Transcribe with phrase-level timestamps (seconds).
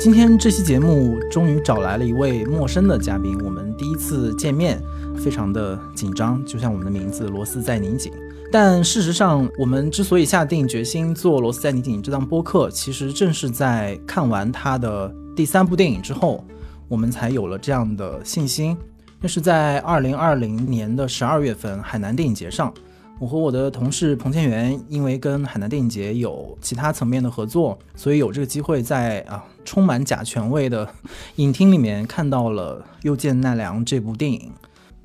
[0.00, 4.82] 今天这期节目终于找来了一位陌生的嘉宾，我们第一次见面，
[5.14, 8.10] 非常的紧张，就像我们的名字“螺丝在拧紧”。
[8.50, 16.42] 但事实上，我们之所以下定决心做《螺丝在拧紧》这档播客，其实正是在看完他的第三部电影之后，
[16.88, 18.74] 我们才有了这样的信心。
[19.20, 22.72] 那是在二零二零年的十二月份，海南电影节上。
[23.18, 30.92] 我和我的同事彭千元，因为跟海南电影节有其他层面的合作，所以有这个机会在啊充满假权威的
[31.36, 34.50] 影厅里面看到了《又见奈良》这部电影。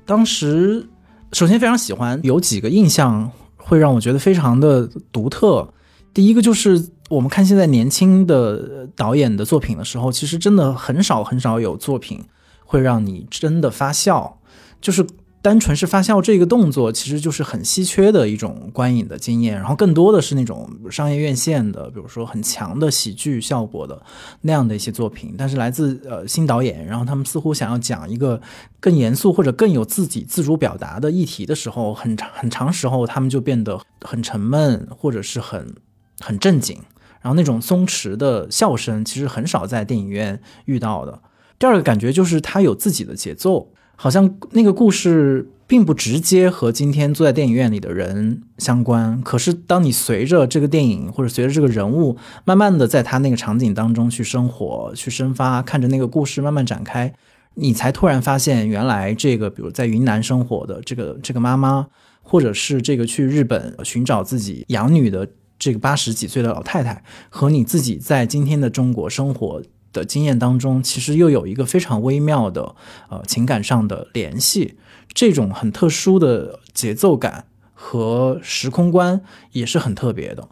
[0.04, 0.88] 当时
[1.30, 5.72] 首先非常喜欢，有几个印象会让我觉得非常的独特。
[6.12, 12.24] 第一个就是我们看现在年轻的导演的作品的时候，其实真的很少很少有作品
[12.64, 14.40] 会让你真的发笑，
[14.80, 15.06] 就是。
[15.42, 19.54] 单纯是发笑这个动作，其实就是很稀缺的一种观影的经验。
[19.54, 24.02] 然后更多的是那种商业院线的，比如说很强的喜剧效果的
[24.40, 25.36] 那样的一些作品。
[25.38, 28.42] 但是来自呃新导演，然后他们似乎想要讲一个
[28.80, 35.76] 更严肃或者更有自己自主表达的议题的时候，很长很长时候他们就变得很沉闷，或者是很
[36.18, 36.76] 很正经。
[37.20, 41.22] 然后那种松弛的笑声，其实很少在电影院遇到的。
[41.56, 43.72] 第二个感觉就是他有自己的节奏。
[43.96, 57.12] 好像那个故事并不直接和今天坐在电影院里的人相关，可是当你随着这个电影或者随着这个人物，慢慢的在他那个场景当中去生活、去生发，看着那个故事慢慢展开，
[57.54, 61.88] 你才突然发现，原来这个比如在云南生活的这个这个妈妈，
[62.22, 65.26] 或者是这个去日本寻找自己养女的
[65.58, 69.62] 这个八十几岁的老太太，和你自己在今天的中国生活。
[69.96, 72.74] 的经验当中，其实又有一个非常微妙的
[73.08, 74.76] 呃情感上的联系，
[75.14, 79.22] 这种很特殊的节奏感和时空观
[79.52, 80.48] 也是很特别的。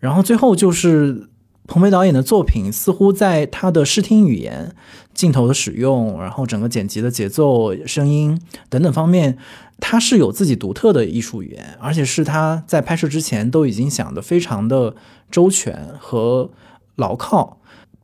[0.00, 1.28] 然后最后就是
[1.66, 4.74] 彭飞导演的作品，似乎在他的视听语言、
[5.12, 9.36] 镜头的使用，然后整个剪辑的节奏、声音等等方面，
[9.78, 14.94] 他是有自己独特的艺术语言，而且是他在拍摄之前都已经想得非常的
[15.30, 16.50] 周全和
[16.96, 17.57] 牢靠。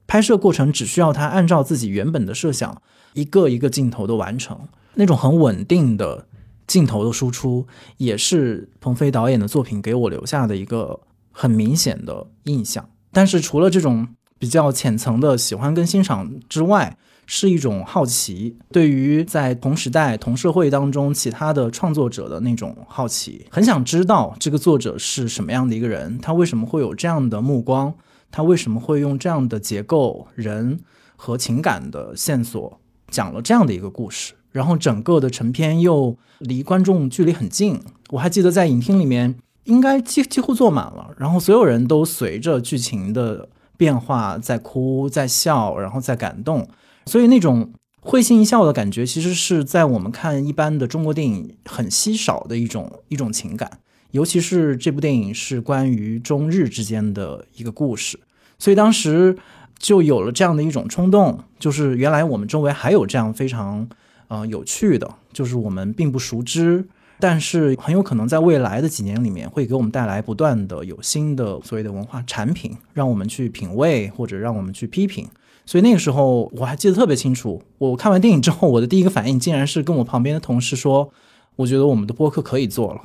[0.06, 2.80] 拍摄过程只需要他按照自己原本的设想，
[3.14, 6.26] 一个一个镜头的完成，那种很稳定的
[6.66, 7.66] 镜头的输出，
[7.96, 11.00] 也是鹏飞导演的作品给我留下的一个
[11.32, 12.88] 很明显的印象。
[13.12, 27.94] 但是除了这种比较浅层的喜欢跟欣赏之外，是一种好奇，对于在同时代同社会当中其他的创作者的那种好奇，很想知道这个作者是什么样的一个人，他为什么会有这样的目光。
[28.34, 30.80] 他为什么会用这样的结构、人
[31.14, 34.32] 和情感的线索讲了这样的一个故事？
[34.50, 37.80] 然后整个的成片又离观众距离很近。
[38.10, 39.36] 我还记得在影厅里面，
[39.66, 46.66] 应该几几乎坐满了，然后所有人都随着剧情的变化在哭、在笑，然后在感动。
[47.06, 53.78] 所以那种会心一笑的感觉，其实是在我们看一般的中国电影很稀少的一种一种情感。
[54.14, 58.16] 尤其是这部电影是关于中日之间的一个故事，
[58.60, 59.36] 所以当时
[59.76, 63.88] 就有了这样的一种冲动，就是原来我们周围还有这样非常
[64.28, 66.86] 呃有趣的，就是我们并不熟知，
[67.18, 75.26] 但是很有可能在未来的几年里面会给我们带来不断的有新的所谓的文化产品，让我们去品味或者让我们去批评。
[75.66, 81.10] 所以那个时候我还记得特别清楚，我看完电影之后，我的第一个反应竟然是跟我旁边的同事说，
[81.56, 83.00] 我觉得我们的播客可以做了。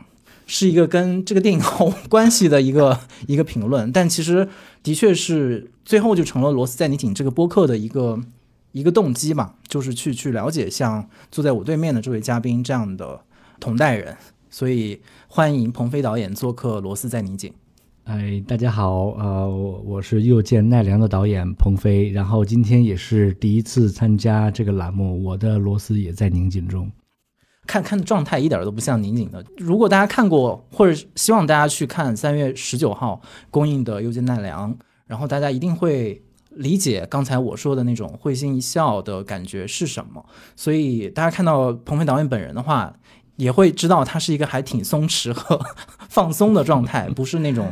[0.52, 4.50] 是一个跟这个电影毫无关系的一个 一个评论，但其实
[4.82, 8.20] 的确是最后就成了《罗斯在你紧》这个播客的一个
[8.72, 13.22] 一个动机嘛，就是去去了解像坐在我对面的这位嘉宾这样的
[13.60, 14.18] 同代人，
[14.50, 17.52] 所以欢迎鹏飞导演做客《罗斯在你紧》。
[18.06, 26.90] 哎，大家好，呃，我我是又见奈良的导演鹏飞，然后今天也是第一次参加这个栏目，我的螺丝也在拧紧中。
[27.70, 29.46] 看看状态一点都不像拧紧的。
[29.58, 33.22] 如果大家看过，或者希望大家去看三月十九号
[33.52, 34.74] 公映的《又见奈良》，
[35.06, 36.20] 然后大家一定会
[36.50, 40.26] 理解刚才我说的那种会心一笑的感觉是什么。
[40.56, 42.92] 所以大家看到彭飞导演本人的话，
[43.36, 45.64] 也会知道他是一个还挺松弛和
[46.10, 47.72] 放松的状态，不是那种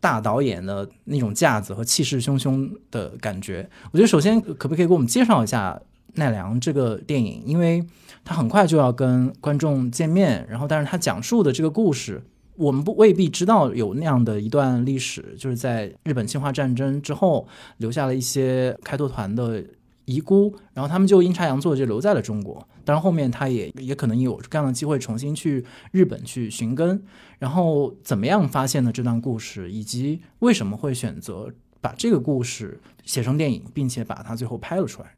[0.00, 3.66] 大导演的那种架子和气势汹汹的感觉。
[3.90, 5.80] 我觉得首先可不可以给我们介绍一下
[6.16, 7.82] 奈良这个电影，因为。
[8.24, 12.22] 他很快就要跟观众见面，然后，但是他讲述的这个故事，
[12.56, 19.64] 我们不未必知道有那样的一段历史，就是在日本侵华战争之后，留下了一些开拓团的
[20.04, 22.66] 遗孤，然后他们就阴差阳错就留在了中国。
[22.84, 27.02] 当然，后面他也也可能有这样的机会重新去日本去寻根，
[27.38, 35.14] 然后怎么样发现的这段故事，以及为什么会选择把这个故事写成电影，并且把它最后拍了出来？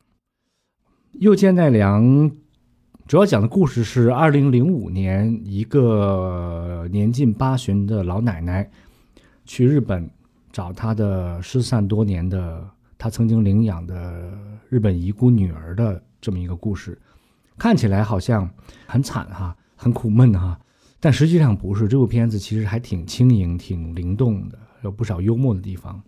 [1.12, 2.30] 又见奈良
[3.06, 8.70] 主要讲的故事是二零零五年，一个年近八旬的老奶奶
[9.44, 10.08] 去日本
[10.50, 12.66] 找她的失散多年的
[12.96, 14.32] 她曾经领养的
[14.70, 16.98] 日本遗孤女儿的这么一个故事。
[17.58, 18.48] 看起来好像
[18.86, 20.58] 很惨哈，很苦闷哈，
[20.98, 21.86] 但实际上不是。
[21.86, 26.00] 这部片子其实还挺轻盈、挺灵动的，有不少幽默的地方。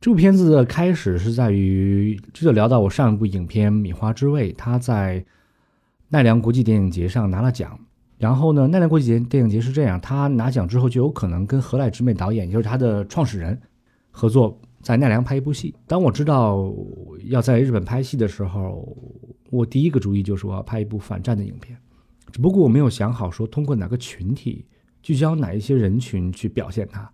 [0.00, 5.24] 这部片子的开始是在于，这就聊到我上一部影片《米花之味》，它在
[6.08, 7.78] 奈良国际电影节上拿了奖。
[8.18, 13.60] 然后呢，奈良国际电影节是这样，他拿奖之后就有可能跟河濑直美导演，也就是他的创始人，
[14.10, 15.74] 合作在奈良拍一部戏。
[15.86, 16.72] 当我知道
[17.26, 18.96] 要在日本拍戏的时候，
[19.50, 21.76] 我第一个主意就是我要拍一部反战的影片，
[22.32, 24.64] 只不过我没有想好说通过哪个群体
[25.02, 27.12] 聚焦哪一些人群去表现它。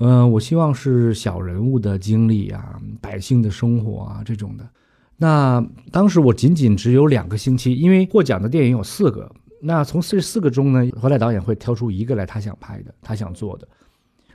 [0.00, 4.68] 嗯，我希望是小人物的经历啊，百姓的生活啊这种的。
[5.16, 9.30] 那当时我仅仅只有两个星期，因为获奖的电影有四个，
[9.60, 13.68] 那从这四个中呢，何来导演会挑出一个来他想拍的，他想做的。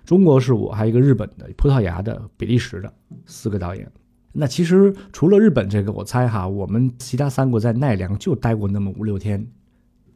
[0.05, 2.91] 中国是我，还有一个日本的、葡萄牙的、比利时的
[3.25, 3.91] 四个导演。
[4.31, 9.45] 那其实除了日本这个，我猜哈，我们其他三国在奈良就待过那么五六天，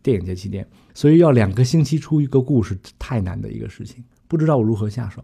[0.02, 5.24] 电影节期间，所以要两个星期出一个故事，太难的一个事情，不知道我如何下手。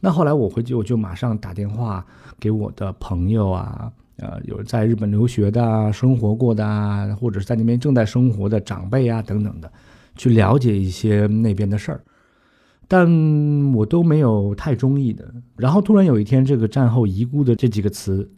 [0.00, 2.04] 那后来我回去，我就马上打电话
[2.40, 9.72] 给我的朋友啊，呃，有在日本留学的、生活过的啊，或者是在那边正在生活的长辈啊等等的，
[10.16, 12.04] 去了解一些那边的事儿。
[12.86, 13.08] 但
[13.72, 15.32] 我都没有太中意的。
[15.56, 18.30] 然后突然有一天，这个战后遗孤的这几个词，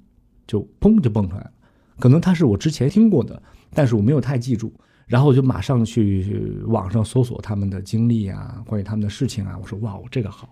[0.47, 1.51] 就砰就蹦出来了。
[1.99, 3.43] 可能它是我之前听过的，
[3.73, 4.73] 但是我没有太记住。
[5.07, 9.59] 然后我就马上去网上搜索他们的经历啊，关于他们的事情啊。
[9.61, 10.49] 我说哇，这个好，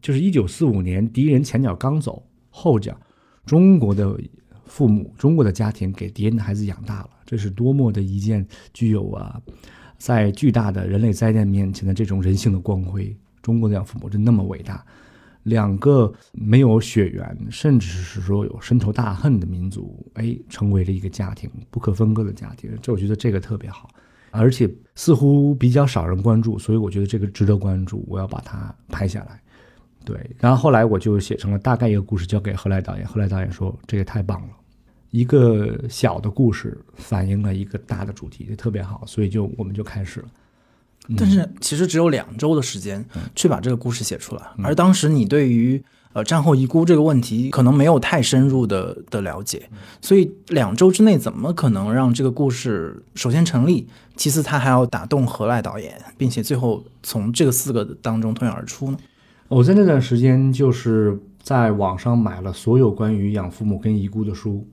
[0.00, 2.96] 就是一九四五年敌人前脚刚走，后脚
[3.44, 4.18] 中国的
[4.64, 9.40] 父母、中国的家庭给敌人的孩子养大了，这是多么的一件具有啊。
[9.98, 14.84] 在巨大的人类灾难面前的这种人性的光辉，中国的养父母真那么伟大。
[15.44, 22.70] 两个没有血缘，甚至是说有深仇大恨的民族，哎，成为了一个家庭，不可分割的家庭。
[22.80, 23.88] 这我觉得这个特别好，
[24.30, 28.04] 而且似乎比较少人关注，所以我觉得这个值得关注。
[28.06, 29.41] 我要把它拍下来。
[30.04, 33.06] 对，然后后来我就写成了大概一个故事，交给何来导演。
[33.06, 34.48] 何来导演说这个太棒了。
[35.10, 40.26] 一个小的故事反映了一个大的主题，就特别好，所以就我们就开始了。
[41.18, 43.04] 但是其实只有两周的时间
[43.34, 45.82] 去把这个故事写出来，而当时你对于
[46.14, 49.68] 呃战后遗孤这个问题可能没有太深入的的了解，
[50.00, 58.96] 所以两周之内怎么可能让这个故事首先成立，其次他还要打动何赖导演，并且最后从这个四个当中脱颖而出呢？
[59.54, 64.66] 我在那段时间就是在网上买了所有关于养父母跟遗孤的书。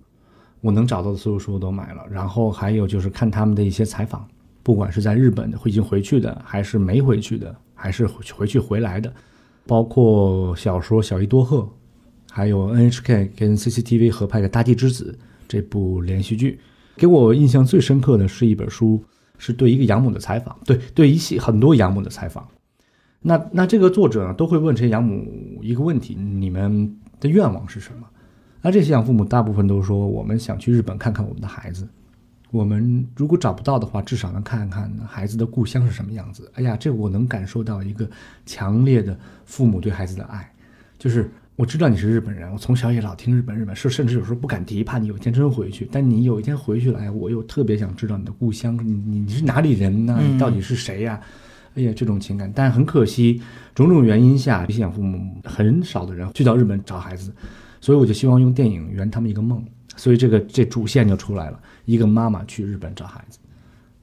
[0.62, 4.26] 我能找到的所有书我都买了，然后还有就是看他们的一些采访，
[4.64, 9.14] 不管是在日本的已经回去的，还是没回去的，还是回去回来的，
[9.68, 11.58] 包括小说《小伊多鹤》，
[12.32, 15.14] 还有 NHK 跟 CCTV 合拍的《大地之子》
[15.46, 16.58] 这部连续剧，
[16.96, 19.04] 给我印象最深刻的是一本书，
[19.38, 22.48] 是对一个养母的采访，对对一些很多养母的采访。
[23.22, 28.08] 那那这个作者呢，都会问这些养母一个问题：你们的愿望是什么？
[28.62, 31.88] 那这些养父母大部分都说，我们想去日本看看我们的孩子。
[32.52, 36.52] 我们如果找不到的话，至少能看看孩子的故乡是什么样子。
[36.56, 38.10] 哎呀，这我能感受到一个
[38.46, 40.52] 强烈的父母对孩子的爱。
[40.98, 45.88] 就是我知道你是日本人，我从小也老听日本日本，是甚至有时候不敢提，怕你有一天真回去。
[45.92, 50.20] 但你有一天回去了，哎，我又特别想知道你的故乡，你你你是哪里人呢？
[50.22, 51.22] 你到底是谁呀？
[51.76, 52.52] 哎呀，这种情感。
[52.54, 53.42] 但很可惜，
[53.74, 57.34] 种种原因下，这些养父母很少的人去到日本找孩子。
[57.82, 59.64] 所以我就希望用电影圆他们一个梦，
[59.96, 63.40] 所以这个这主线就出来了，一个妈妈去日本找孩子，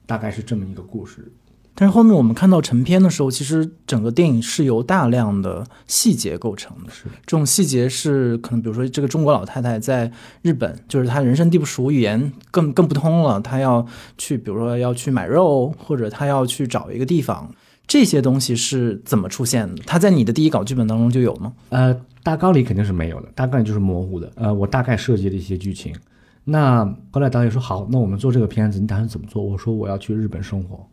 [0.05, 1.31] 大概是这么一个故事。
[1.79, 6.91] 但是后面我们看到成片的时候，其实整个电影是由大量的细节构成的。
[6.91, 13.85] 是这种细节是可能，比如说这个中国老太太在日本，就是她人生地不熟，语言更更不通了，她要
[14.17, 17.47] 去，比如说要去买肉，或者她要去找一个地方。
[17.85, 19.83] 这些东西是怎么出现的？
[19.85, 21.53] 她在你的第一稿剧本当中就有吗？
[21.69, 24.29] 呃，大纲里肯定是没有的，大概就是模糊的。
[24.35, 25.93] 呃，我大概设计了一些剧情。
[26.43, 29.43] 那后来导演说好，那我们做这个片子，你打算怎么做？
[29.43, 30.85] 我说我要去日本生活，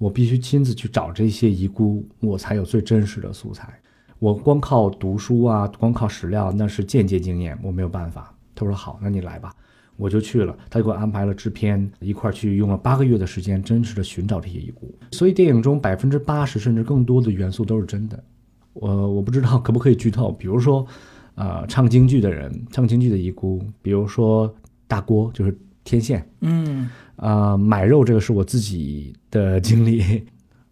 [0.00, 3.78] 我必须亲自去找这些遗孤，我才有最真实的素材。
[4.18, 8.34] 我光靠读书啊，光靠史料那是间接经验，我没有办法。
[8.54, 9.54] 他说好，那你来吧。
[9.98, 14.90] 我就去了，他就给我安排了制片，一块去用了八个月的时间，真实的寻找这些遗孤。
[15.12, 18.24] 所以电影中百分之八十甚至更多的元素都是真的。
[18.72, 20.86] 我我不知道可不可以剧透，比如说，
[21.34, 24.50] 呃唱京剧的人，唱京剧的遗孤，比如说
[24.86, 25.54] 大郭，就是
[25.90, 30.00] 天线，嗯啊、买肉这个是我自己的经历，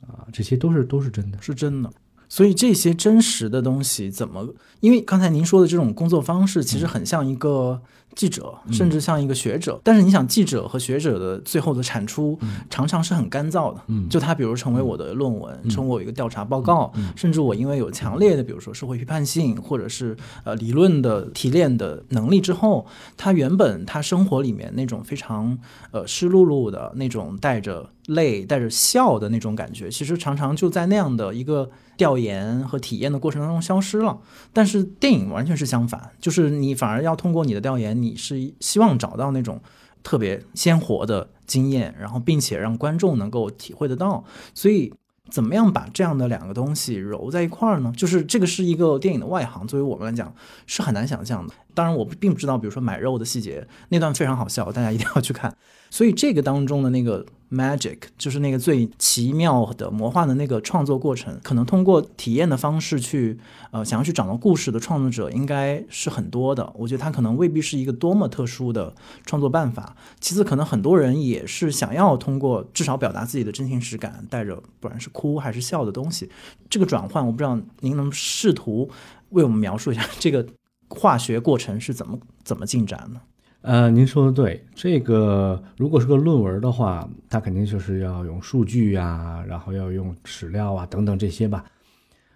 [0.07, 1.39] 啊、这些都是都是真的。
[1.43, 1.91] 是真的。
[2.29, 4.55] 所以这些真实的东西怎么？
[4.81, 7.83] 因为刚才您说的这种工作方式，其实很像一个
[8.15, 9.81] 记者，甚至像一个学者。
[9.85, 12.39] 但是你想，记者和学者的最后的产出，
[12.69, 13.81] 常常是很干燥的。
[13.87, 22.87] 嗯就他比如成为我的论文，成为我一个调查报告，甚至我因为有强烈的，比如说社会批判性，或者是呃理论的提炼的能力之后，
[23.17, 25.59] 他原本他生活里面那种非常
[25.93, 34.19] 呃湿漉漉的那种带着泪、带着笑的那种感觉，其实常常就在那样的一个调研和体验的过程当中消失了。
[34.53, 39.61] 但是电影完全是相反，就是你反而要通过你的调研，你是希望找到那种
[40.03, 44.25] 特别鲜活的经验，然后并且让观众能够体会得到。
[44.55, 44.95] 所以，
[45.31, 47.93] 怎么样把这样的两个东西揉在一块儿呢？
[47.97, 50.35] 就是这个是一个电影的外行，作为我们来讲
[50.67, 51.53] 是很难想象的。
[51.75, 55.55] 当然，我并不知道，比如说买肉的细节那段非常好笑，大家一定要去看。
[55.91, 63.39] 所以这个当中的那个 magic，就是那个最奇妙的魔幻的那个创作过程，可能通过体验的方式去
[63.71, 66.71] 呃想要去找到故事的创作者应该是很多的。
[66.77, 69.97] 我觉得他可能未必是一个多么特殊的创作办法。
[70.21, 76.31] 其次，可能很多人也是想要通过至少表达自己的真情实感，带着不管是哭还是笑的东西。
[76.69, 78.91] 这个转换，我不知道您能试图
[79.31, 80.47] 为我们描述一下这个
[80.89, 83.23] 化学过程是怎么怎么进展呢？
[83.63, 91.65] 呃，您说的对，这个如果是个论文的话，它肯定就是要用数据啊，然后要用史料啊等等这些吧。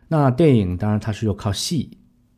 [0.08, 1.96] 那电影当然它是要靠戏，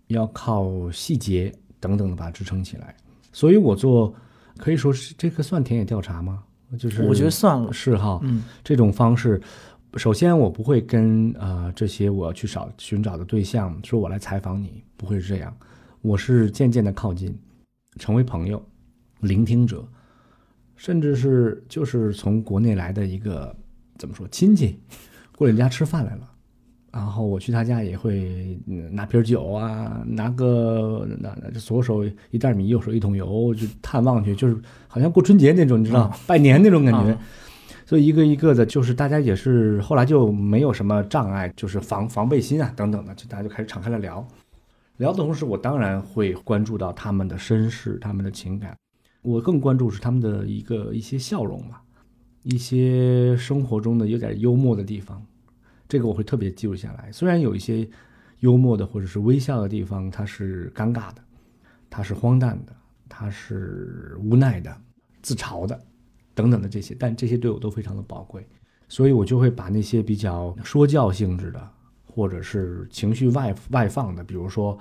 [0.09, 2.95] 要靠细节等等的把它支撑起来。
[3.33, 4.15] 所以我做
[4.59, 6.45] 可以说是这个算田野调查吗？
[6.79, 9.41] 就是我觉得算了，是哈，嗯这种方式，
[9.97, 15.57] 首先我不会跟呃这些我要去找寻找的对象说我来采访你，不会是这样，
[16.03, 17.37] 我是渐渐的靠近，
[17.99, 18.61] 成为朋友，
[19.25, 19.87] 聆听者，
[20.77, 23.55] 甚至是就是从国内来的一个
[23.99, 24.79] 怎么说亲戚，
[25.37, 26.31] 过来你家吃饭来了。
[26.93, 37.13] 然后我去他家也会嗯拿瓶酒啊，拿个拿拿左手一袋米，右手一桶油，就探望去，就是好像过春节那种，你知道，拜年那种感觉。
[37.13, 37.21] 啊
[37.87, 44.27] 所以一个一个的，就是大家也是后来就没有什么障碍，就是防防备心啊等等的，就大家就开始敞开了聊。
[44.97, 48.75] 聊的同时，我当然会关注到他们的身世、他们的情感，
[49.25, 51.83] 我更关注是他们的一个一些笑容吧，
[52.43, 55.25] 一些生活中的有点幽默的地方，
[55.89, 57.11] 这个我会特别记录下来。
[57.11, 57.89] 虽然有一些
[58.41, 61.25] 幽默的或者是微笑的地方，它是尴尬的，
[61.89, 62.77] 它是荒诞的，
[63.09, 64.77] 它是无奈的、
[65.23, 65.81] 自嘲的。
[66.35, 68.47] 等等的这些，但这些对我都非常的宝贵，
[68.89, 71.71] 所以我就会把那些比较说教性质的，
[72.05, 74.77] 或者是情绪外外放的，比如说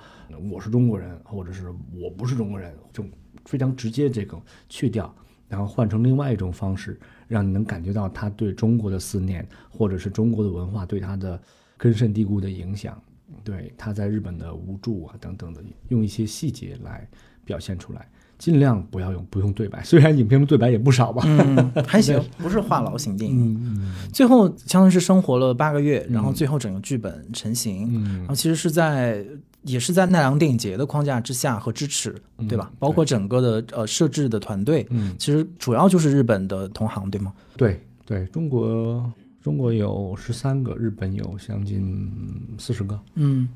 [0.50, 3.10] 我是中国人，或者是我不是中国人，这种
[3.44, 5.14] 非常直接这种去掉，
[5.48, 6.98] 然后换成另外一种方式，
[7.28, 11.40] 让你能感觉到他对中国的思念，或者是中国的文化对他的
[11.76, 13.00] 根深蒂固的影响，
[13.42, 17.08] 对他在日本的无助啊等等的，用一些细节来
[17.44, 18.08] 表现出来。
[18.36, 21.22] 尽量不要用不用对白， 虽然影片中对白也不少吧。
[21.24, 23.54] 嗯， 还行，不是话痨型电影。
[23.64, 29.24] 嗯最后相当于是生活了八个月，然后最后整个剧本成型，嗯然后其实是在
[29.64, 32.14] 也是在奈良电影节的框架之下和支持，
[32.48, 32.70] 对吧？
[32.78, 37.32] 包括整个的呃设置的团队，嗯，其实主要就是日本的同行，对吗？
[37.56, 42.10] 对对，中国中国有十三个，日本有将近
[42.58, 42.98] 四十个。
[43.14, 43.48] 嗯。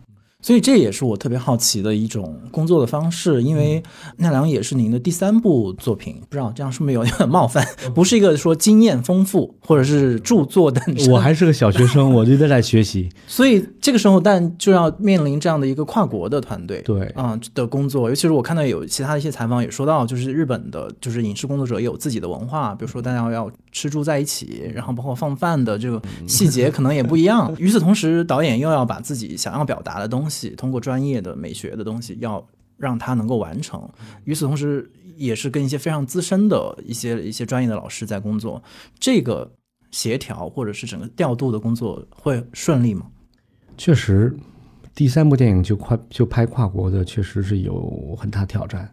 [0.48, 3.82] 所以这也是我特别好奇的一种工作的方式，因为
[4.16, 7.62] 奈良也是您的第三部作品，不知道这样是不是有点冒犯？
[7.94, 13.10] 不是一个说经验丰富或者是著作等身，我还是个小学生，我就在在学习。
[13.28, 18.08] 所以这个时候，但就要面临这样的一个跨国的团队，对啊、的工作。
[18.08, 27.54] 尤其是我看到有其他的一些采访也说到，就是日本的，就是影视工作者也有自己的文化，比如说大家要吃住在一起，然后包括放饭的这个细节可能也不一样。
[27.60, 33.88] 与此同时，导演又要把自己想要表达的东西，通过专业的美学的东西，要让他能够完成。
[34.24, 38.62] 与此同时，也是跟一些非常资深的一些一些专业的老师在工作，
[38.98, 39.50] 这个
[39.90, 43.06] 协调或者是整个调度的工作会顺利吗？
[43.76, 44.36] 确实，
[44.94, 48.92] 第三部电影就跨就拍跨国的，确实是有很大挑战。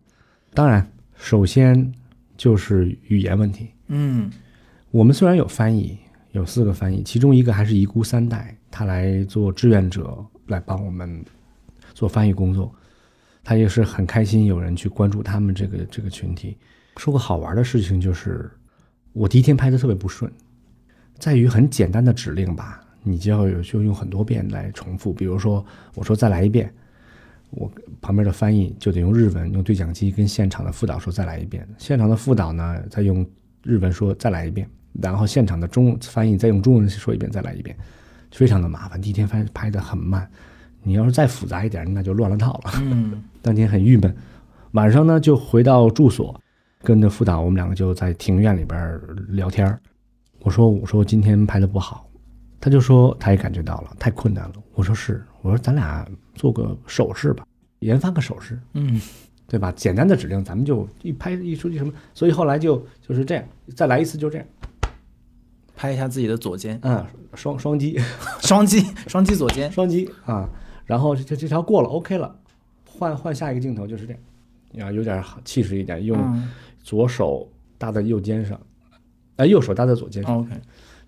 [0.54, 1.94] 当然，首先
[2.38, 3.70] 就是语言问题。
[3.88, 4.32] 嗯
[4.92, 5.98] 我们虽然有翻译，
[6.32, 11.24] 有四个翻译，其中一个还是遗孤三代，他来做志愿者，来帮我们
[11.94, 12.74] 做翻译工作。
[13.44, 16.58] 他也是很开心有人去关注他们这个这个群体。
[16.98, 18.50] 说个好玩的事情，就是
[19.14, 20.32] 我第一天拍的特别不顺，
[21.20, 25.14] 在于很简单的指令吧，你就要有就用很多遍来重复。
[25.14, 26.74] 比如说，我说再来一遍，
[27.52, 27.72] 我
[28.02, 33.24] 旁边的翻译就得用日文用对讲机跟现场的副导说再来一遍，现场的副导呢再用
[33.62, 34.68] 日文说再来一遍，
[35.02, 37.78] 然后现场的中翻译再用中文说一遍再来一遍，
[38.36, 39.02] 非常的麻烦。
[39.02, 40.30] 第一天拍拍的很慢，
[40.84, 42.72] 你要是再复杂一点，那就乱了套了。
[42.82, 44.16] 嗯 当天很郁闷，
[44.72, 46.40] 晚上呢就回到住所，
[46.84, 49.00] 跟着副导我们两个就在庭院里边
[49.30, 49.80] 聊天儿
[50.40, 52.08] 我说我说今天拍的不好，
[52.60, 54.54] 他就说他也感觉到了太困难了。
[54.74, 57.46] 我说是，我说咱俩做个手势吧，
[57.80, 59.00] 研发个手势，嗯
[59.48, 59.72] 对吧？
[59.76, 63.44] 简单的指令咱们就一拍一出去什么，所以后来就就是这样，
[63.76, 64.48] 再来一次就这样，
[65.86, 68.00] 拍一下自己的左肩，嗯，双 双击。
[68.40, 68.84] 双击。
[69.08, 70.50] 双击左肩，双击啊，
[70.86, 72.36] 然后这这条过了 OK 了，
[72.90, 74.14] 换换下一个镜头就是这
[74.80, 76.18] 样，啊有点气势一点，用。
[76.20, 76.50] 嗯。
[76.84, 77.50] 左手
[77.80, 78.60] 搭在右肩上，
[79.38, 80.52] 呃，右手搭在左肩上，，OK，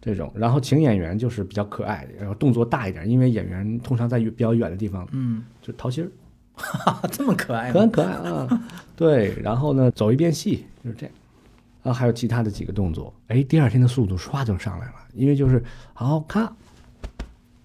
[0.02, 0.32] 这种。
[0.36, 6.10] 然后请演员就是比较可爱，然后动作大一点，因为演员通常在比较远的地方嗯，就掏心儿，
[6.56, 8.68] 哈哈，这么可爱，可很可爱啊。
[8.96, 11.16] 对，然后呢，走一遍戏就是这样。
[11.88, 15.63] 然后，还有其他的几个动作，哎，第二天的速度唰就上来了，因为就是
[15.94, 16.41] 好咔，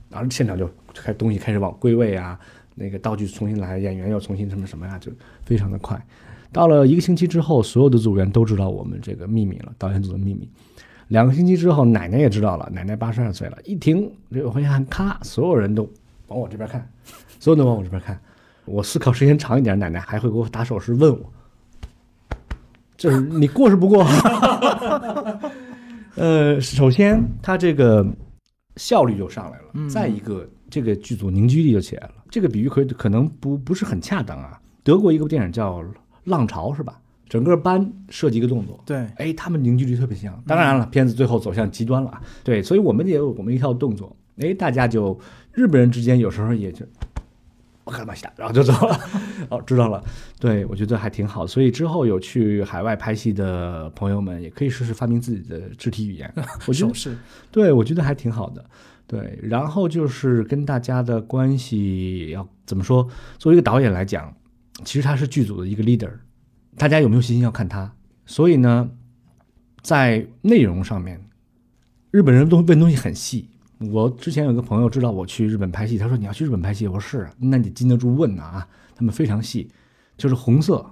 [0.08, 2.38] 然后现场就开东西开始往归位啊，
[2.76, 5.10] 那个道具重新来，演员又重新什么什么呀、就
[5.44, 6.00] 非常的快。
[6.52, 10.48] 到了一个星期之后，所有的组员都知道我们这个秘密了，导演组的秘密。
[11.08, 15.82] 两个星期之后，奶奶也知道了，奶奶八十二岁了，一停这个回看，咔，所有人都
[16.28, 16.88] 往我这边看，
[17.40, 18.16] 所有人都往我这边看。
[18.66, 21.32] 我思考时间长一点，奶奶还会给我打手势问我，
[23.02, 24.06] 就是你过是不过？
[26.14, 28.06] 呃，首先它这个
[28.76, 32.14] 效率就上来了，嗯再一个这个剧组凝聚力就起来了。
[32.30, 34.56] 这个比喻可可能不不是很恰当啊。
[34.84, 35.78] 德国一个电影叫
[36.22, 36.96] 《浪潮》是吧？
[37.28, 40.40] 整个班设计一个动作，对，哎，他们凝聚力特别强。
[40.46, 42.22] 当然了，片子最后走向极端了啊。
[42.44, 44.16] 对，所以我们也有我们一套动作。
[44.38, 45.18] 哎，大家就
[45.52, 46.86] 日本人之间有时候也就
[47.84, 49.00] 我干嘛下，然后就走了。
[49.50, 50.02] 哦，知道了。
[50.38, 51.46] 对，我觉得还挺好。
[51.46, 56.32] 所以之后有去海外拍戏的朋友们，也可以试试发明自己的肢体语言。
[56.66, 57.18] 我觉得手势，
[57.50, 58.64] 对，我觉得还挺好的。
[59.06, 63.06] 对，然后就是跟大家的关系要怎么说？
[63.38, 64.32] 作为一个导演来讲，
[64.84, 66.12] 其实他是剧组的一个 leader，
[66.76, 67.92] 大家有没有信心要看他。
[68.24, 68.90] 所以呢，
[69.82, 71.20] 在内容上面，
[72.12, 73.50] 日本人东问东西很细。
[73.90, 79.68] 我之前有个朋友知道我去日本拍戏，他说你要去日本拍戏，我说是啊，那你禁得住问呐啊，他们非常细，
[80.16, 80.84] 就是红色，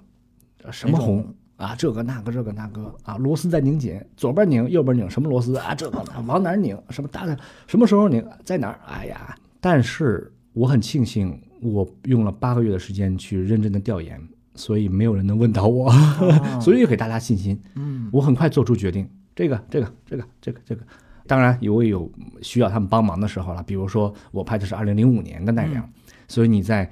[0.62, 1.34] 呃什么红？
[1.56, 5.56] 啊，这个那个这个那个啊，螺丝在拧紧，左边拧右边拧，什么螺丝？
[5.56, 7.38] 啊，这个往哪儿拧，什么大的？
[7.66, 8.80] 什么时候拧，在哪儿？
[8.86, 14.18] 哎呀，但是我很庆幸，我用了八个月的时间去认真的调研，
[14.54, 15.92] 所以没有人能问到我，
[16.62, 17.60] 所以给大家信心。
[17.74, 20.82] 嗯，我很快做出决定，这个这个这个这个这个，
[21.30, 22.10] 当然我也有
[22.42, 25.88] 需要他们帮忙的时候了，比如说我拍的是二零零五年的奈良，
[26.26, 26.84] 所以你在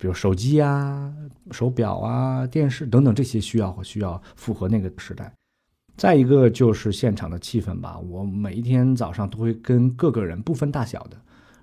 [0.00, 1.14] 比如手机啊、
[1.52, 5.32] 手表啊、电视等等这些需要需要符合那个时代。
[5.96, 11.16] 再一个就是现场的气氛吧，我每一天早上都会跟各个人不分大小的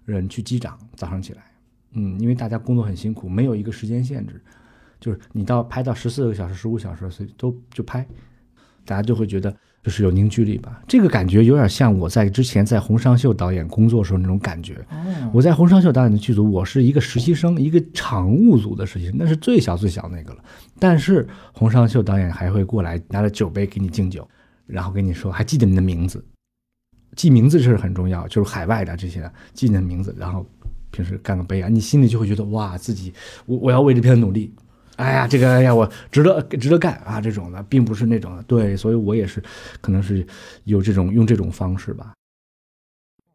[0.06, 1.44] 人去击掌，早上起来，
[1.92, 4.42] 嗯，因为大家工作很辛苦，没有一个时间限制，
[5.02, 8.08] 就是你到拍到十四个小时、十五小时，所以都就拍，
[8.86, 10.82] 大家就会觉得就是有凝聚力吧。
[10.88, 14.76] 这个感觉有点像我在之前在洪尚秀导演工作时候那种感觉。
[14.90, 20.44] 哦，我在洪尚秀导演的剧组，我是一个实习生，一个场务组的实习生，那是最小最小那个了。
[20.80, 24.28] 但是洪尚秀导演还会过来拿着酒杯给你敬酒，
[24.68, 26.24] 然后跟你说还记得你的名字，
[27.16, 30.46] 记名字是很重要，就是海外的这些记你的名字，然后
[30.92, 33.14] 平时干个杯啊，你心里就会觉得哇，自己
[33.46, 34.54] 我我要为这片努力。
[35.02, 37.20] 哎呀，这个哎呀，我值得值得干啊！
[37.20, 39.42] 这种的，并不是那种的，对，所以我也是，
[39.82, 40.26] 可能是
[40.66, 42.14] 有这种用这种方式吧。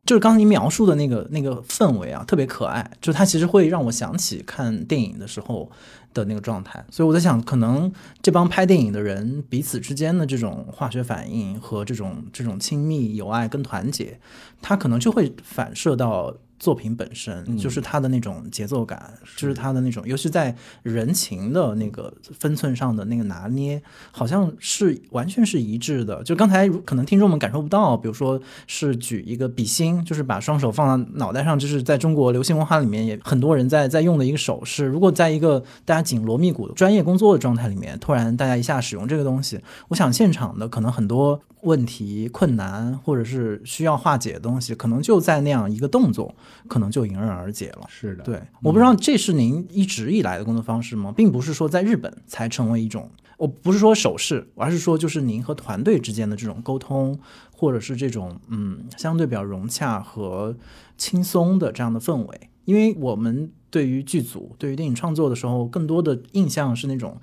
[0.04, 5.68] 就是刚才你描述的那个那个氛围啊，特别可爱，就是它其实会让我想起看电影的时候
[6.14, 14.20] 的那个状态，所以我在想，可能这帮拍电影的人彼此之间的这种化学反应和这种这种亲密、友爱跟团结，
[14.62, 26.22] 它可能就会反射到作品本身，就是它的那种节奏感，就是它的那种，尤其在人情的那个分寸上的那个拿捏，好像是完全是一致的。
[26.22, 34.86] 就刚才可能听众们感受不到，比如说是举一个比心，就是把双手放到脑袋上，就是在中国流行文化里面也很多人在在用的一个手势。
[34.86, 46.34] 如果在一个大家紧锣密鼓的专业工作的状态里面，突然大家一下使用这个东西，我想现场的可能很多问题、困难或者是需要化解的东西，可能就在那样一个动作，
[46.68, 47.86] 可能就迎刃而解了。
[47.88, 51.12] 是的，对，我不知道这是您一直以来的工作方式吗？
[51.16, 57.18] 并不是说在日本才成为一种，我不是说手势，而是说就是您和团队之间的这种沟通，
[57.52, 60.56] 或者是这种嗯相对比较融洽和
[60.96, 62.40] 轻松的这样的氛围。
[62.64, 67.20] 因为我们对于剧组、对于电影创作的时候，更多的印象是那种。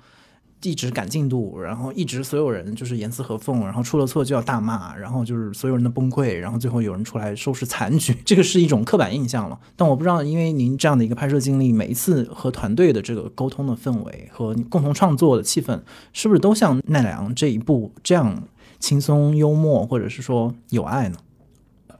[0.64, 9.58] 一直赶进度，然后一直所有人就是严丝合缝，然后出了错就要大骂，然后就是所有人的崩溃，然后最后有人出来收拾残局，这个是一种刻板印象了。
[9.76, 15.80] 但我不知道，因为您这样的一个拍摄经历，每一次和团队的这个沟通的氛围和共同创作的气氛，
[16.12, 18.44] 是不是都像奈良这一部这样
[18.78, 21.18] 轻松幽默，或者是说有爱呢？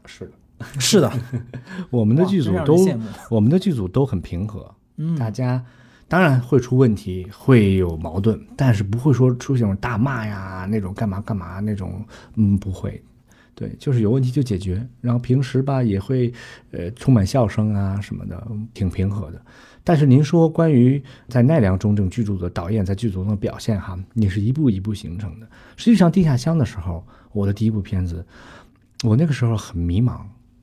[0.06, 1.12] 是的，是的，
[1.90, 2.76] 我们的剧组都，
[3.30, 5.64] 我们的剧组都很平和，嗯，大家。
[6.06, 12.04] 当然会出问题，会有矛盾，但是不会说出现大骂呀那种干嘛干嘛那种，
[12.36, 13.02] 嗯，不会，
[13.54, 14.86] 对，就是有问题就解决。
[15.00, 16.32] 然后平时吧也会，
[16.70, 19.40] 呃，充满笑声啊什么的，挺平和的。
[19.82, 25.48] 但是您说关于在奈良中正剧组的导演在剧组中的表现哈，你是一步一步形成的。
[25.76, 28.24] 实际上地下乡的时候，我的第一部片子，
[29.02, 30.20] 我那个时候很迷茫，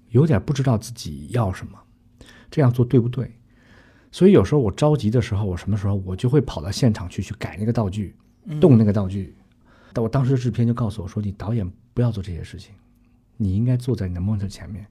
[0.09, 1.77] 有点不知道自己要什么，
[2.49, 3.31] 这样做对不对？
[4.11, 8.13] 所以有时候我着急的时候，我什么时候我就会跑到现场去去改那个道具，
[8.59, 9.33] 动那个道具。
[9.93, 12.73] 但我当时制片就告诉我说：“你导演不要做这些事情，
[13.37, 14.85] 你应该坐在你的 monitor 前面，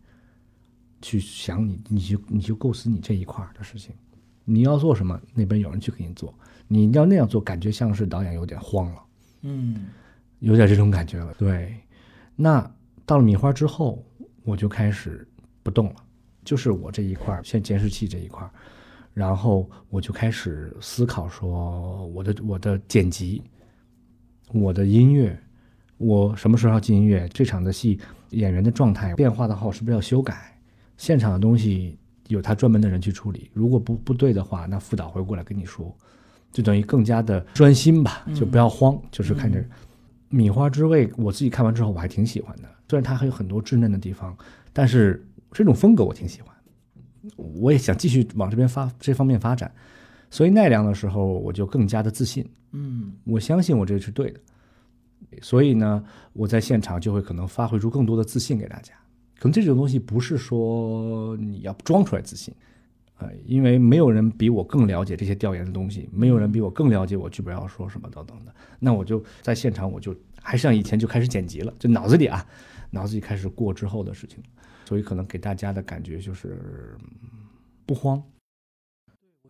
[1.02, 3.94] 去想你，你就你就构思你这一块的事情。
[4.44, 6.34] 你要做什么，那边有人去给你做。
[6.66, 9.02] 你要那样做，感觉像是导演有点慌了，
[9.42, 9.88] 嗯，
[10.38, 11.34] 有点这种感觉了。
[11.34, 11.76] 对，
[12.36, 12.70] 那
[13.04, 14.02] 到了米花之后，
[14.44, 15.26] 我就开始
[15.62, 15.96] 不动了，
[16.44, 18.48] 就是我这一块，像监视器这一块。”
[19.12, 23.42] 然后我就开始思考说，我的我的剪辑，
[24.52, 25.38] 我的音乐，
[25.98, 27.28] 我什么时候要进音乐？
[27.28, 27.98] 这场的戏
[28.30, 30.56] 演员的状态变化的话，我是不是要修改？
[30.96, 35.94] 现场的东西有他专门的人去处理，如果不不对的话，那副导会过来跟你说，
[36.52, 39.60] 就等于更加的专心吧，就不要慌，就是看着
[40.28, 44.36] 《米花之味》，我自己看完之后我还挺喜欢的，虽然它还有很多稚嫩的地方，
[44.72, 46.54] 但是这种风格我挺喜欢。
[47.36, 49.72] 我也想继续往这边发这方面发展，
[50.30, 54.40] 所以奈良的时候我就更加的自信，嗯，我相信我这是对的，
[55.42, 56.02] 所以呢，
[56.32, 58.94] 我在现场就会可能发挥出更多的自信给大家。
[59.38, 62.54] 可能这种东西不是说你要装出来自信，
[63.18, 68.54] 呃，因为没有人比我更了解这些调研的东西，没有人比我更了解我剧本要说什么等等的。
[68.78, 72.46] 那我就在现场，我就还是像以前就开始剪辑了，就脑子里啊，
[72.90, 74.42] 脑子里开始过之后的事情。
[74.90, 76.58] 所以可能给大家的感觉就是
[77.86, 78.20] 不慌，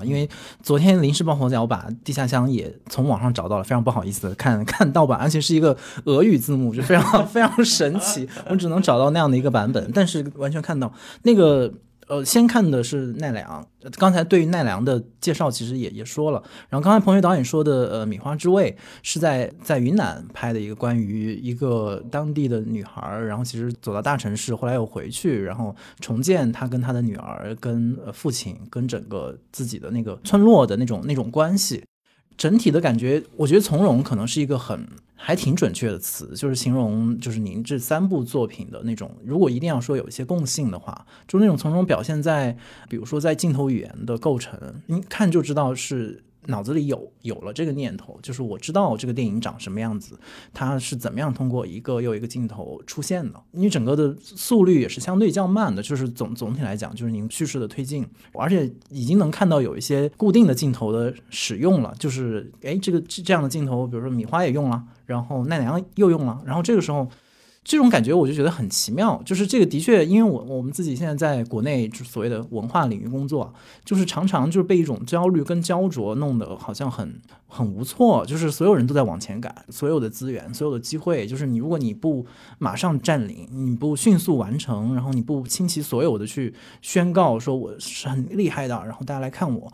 [0.03, 0.29] 因为
[0.63, 5.75] 昨天临时抱佛脚，我把《地下乡》也从网上找到了，非常不好意思看 看盗版，而且是一个
[6.05, 11.73] 俄语字幕，就非常 非常神奇，我只能找到那样的一个版本，但是完全看到那个。
[12.11, 13.65] 呃，先看的是奈良。
[13.97, 16.43] 刚才对于奈良的介绍其实也也说了。
[16.69, 31.85] 然后刚才彭学导演说的，呃，《米花之味》是在在云南拍的一个关于一个当地的女孩，然后其实走到大城市，后来又回去，然后重建她跟她的女儿、跟呃父亲、跟整个自己的那个村落的那种那种关系。
[32.41, 34.89] 整体的感觉，我觉得从容可能是一个很。
[35.23, 39.15] 还挺准确的词，就是形容就是您这三部作品的那种。
[39.23, 42.57] 如果一定要说有一些共性的话，就是那种从容表现在，
[42.89, 46.23] 比如说在镜头语言的构成，一看就知道是。
[46.47, 50.19] 脑子里有有了这个念头，就是我知道这个电影长什么样子，
[50.53, 53.41] 它是怎么样通过一个又一个镜头出现的。
[53.53, 61.95] 因为整个的速率也是相对较慢的，就是总总体来讲，就是您叙事的推进，而且已经能看到有一些固定的镜头的使用了。
[61.99, 67.09] 就是哎，这个这样的镜头，比如说米花也用了，然后奈良又用了，然后这个时候。
[67.63, 73.53] 这种感觉我就觉得很奇妙，就是这个的确，因为我我们自己现在在国内就所谓的文化领域工作，
[73.85, 82.25] 就是常常就是被一种焦虑跟焦灼弄得好像很很无措，就是所有人都在往前赶，所有的资源、所有的机会，就是你如果你不
[82.59, 89.71] 马上占领，你不迅速完成，然后你不倾其所有的去宣告说我是很厉害的，然后大家来看我。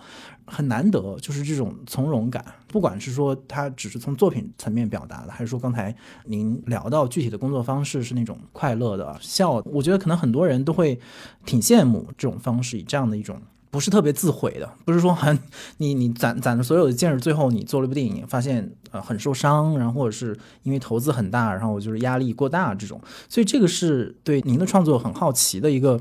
[0.46, 10.98] 很难得，就是这种从容感，不管是说他只是从作品层面表达的，还是说刚才您聊到具体的工作方式是那种快乐的笑，我觉得可能很多人都会
[11.44, 15.38] 挺羡慕这种方式，以这样的一种不是特别自毁的，不是说很
[15.78, 26.00] 你你攒攒着所有的劲儿，最后你做了一部电影，发现呃很受伤，然后或者是因为投资很大，然后就是压力过大这种，所以这个是对您的创作很好奇的一个。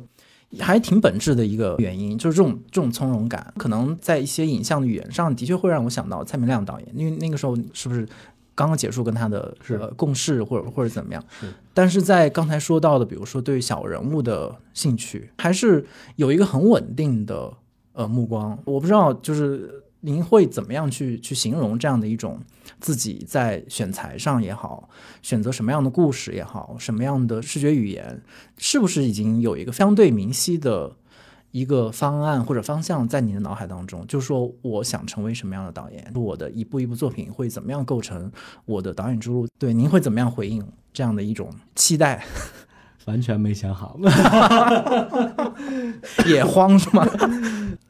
[0.59, 8.07] 还挺本质的一个原因，就是这种这种从容感，可能在一些影像的语言上的确会让我想到蔡明亮导演，因为那个时候是不是
[8.53, 11.23] 刚刚结束跟他的呃共事或者或者怎么样？
[11.39, 11.53] 是。
[11.73, 17.51] 但是在刚才说到的，比如说对小人物的兴趣，还是有一个很稳定的
[17.91, 18.57] 呃目光。
[18.63, 22.39] 我不知道，就是您会怎么样去去形容这样的一种。
[22.79, 24.89] 自己在选材上也好，
[25.21, 28.21] 选择什么样的故事也好，什么样的视觉语言，
[28.57, 30.95] 是不是已经有一个相对明晰的
[31.51, 38.31] 一个方案或者方向在你的脑海当中，就是说我想成为什么样的导演，我的一部一部作品会怎么样构成
[38.65, 39.47] 我的导演之路？
[39.57, 42.25] 对，您会怎么样回应这样的一种期待？
[43.05, 43.97] 完全没想好，
[46.27, 47.07] 也慌是吗？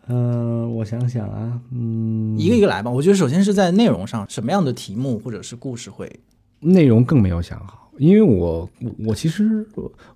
[0.08, 2.92] 嗯， 我想想啊，嗯，一个一个来吧。
[2.92, 6.12] 我觉得首先是在内容上，什么样的题目或者是故事会，
[6.60, 8.70] 内容更没有想好，因为我
[9.08, 9.66] 我其实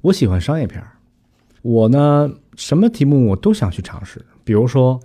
[0.02, 0.92] 我喜欢商业片儿，
[1.62, 5.00] 我呢什么题目我都想去尝试，比如说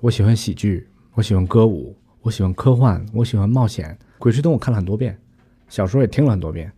[0.00, 5.18] 我喜欢喜剧，我喜欢歌舞，我喜欢科幻，我喜欢冒险，《鬼吹灯》我看了很多遍，
[5.68, 6.72] 小说也听了很多遍。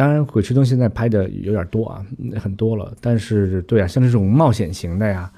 [0.00, 2.02] 当然，《鬼吹灯》现在拍的有点多啊，
[2.40, 2.96] 很多了。
[3.02, 5.30] 但是，对啊，像这种冒险型的呀，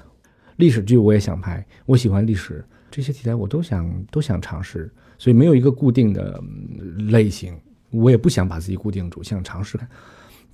[0.55, 1.67] 历史剧我也想拍。
[1.85, 4.89] 我喜欢历史这些题材，我都想都想尝试。
[5.19, 6.41] 所以没有一个固定的
[7.11, 7.59] 类型，
[7.91, 9.89] 我也不想把自己固定住，想尝试看。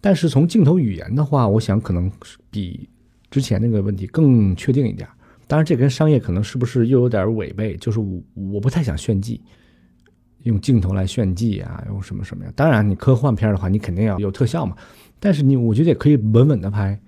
[0.00, 2.10] 但是从镜头语言的话，我想可能
[2.50, 2.88] 比
[3.30, 5.06] 之前那个问题更确定一点。
[5.46, 7.76] 当然，这跟商业可能是不是又有点违背？
[7.76, 8.22] 就是我
[8.54, 9.42] 我不太想炫技。
[10.48, 12.50] 用镜头来炫技啊，用什么什么呀？
[12.56, 14.74] 当然，你科幻片的话，你肯定要有特效嘛。
[15.20, 16.98] 但是你，我觉得也可以稳稳的拍，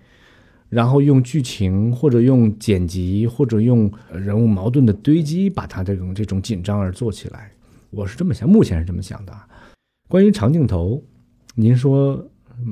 [0.68, 7.50] 然后用剧情或者用剪辑或者用人物矛盾的堆积，把它这种这种紧张而做起来。
[7.90, 9.33] 我是这么想，目前是这么想的。
[10.07, 11.03] 关于长镜头，
[11.55, 12.22] 您说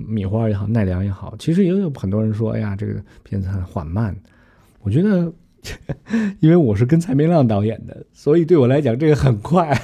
[0.07, 4.14] 米花也好，奈良也好，其实也有很多人说，哎呀，这个片子很缓慢。
[4.83, 5.33] 我觉得。
[6.40, 9.79] 因为我是跟蔡明亮导演的，所以对我来讲这个很快，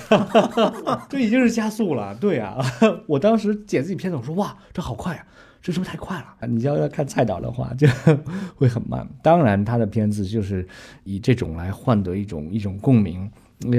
[1.08, 2.14] 这已经是加速了。
[2.16, 2.58] 对啊，
[3.06, 5.26] 我当时剪自己片子，我说哇，这好快啊，
[5.60, 6.46] 这是不是太快了？
[6.46, 7.86] 你要要看蔡导的话，就
[8.54, 9.06] 会很慢。
[9.22, 10.66] 当然，他的片子就是
[11.04, 13.30] 以这种来换得一种一种共鸣。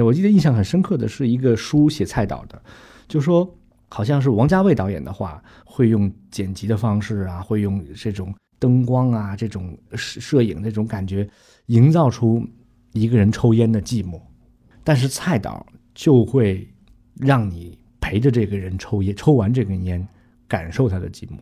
[0.03, 2.61] 我记得印象很深刻的是一个书写蔡导的，
[3.07, 3.55] 就说
[3.89, 11.27] 好像是王家卫导演的话，会用剪辑的方式啊，会用这种灯光啊，这种摄摄影那种感觉。
[11.67, 12.45] 营造出
[12.93, 14.19] 一个人抽烟的寂寞，
[14.83, 16.67] 但是菜导就会
[17.15, 20.07] 让你陪着这个人抽烟，抽完这根烟，
[20.47, 21.37] 感受他的寂寞，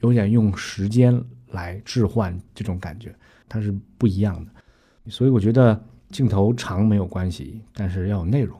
[0.00, 3.14] 有点用时间来置换这种感觉，
[3.48, 4.50] 它是不一样的。
[5.10, 8.58] 所以我觉得镜头长没有关系，但是要有内容，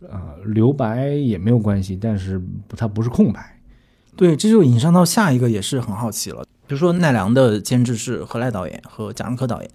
[0.00, 3.60] 呃，留白也没有关系，但是它不是空白。
[4.16, 6.44] 对，这就引申到下一个，也是很好奇了。
[6.68, 9.70] 比如说奈良的监制是何濑导演和贾樟柯导演，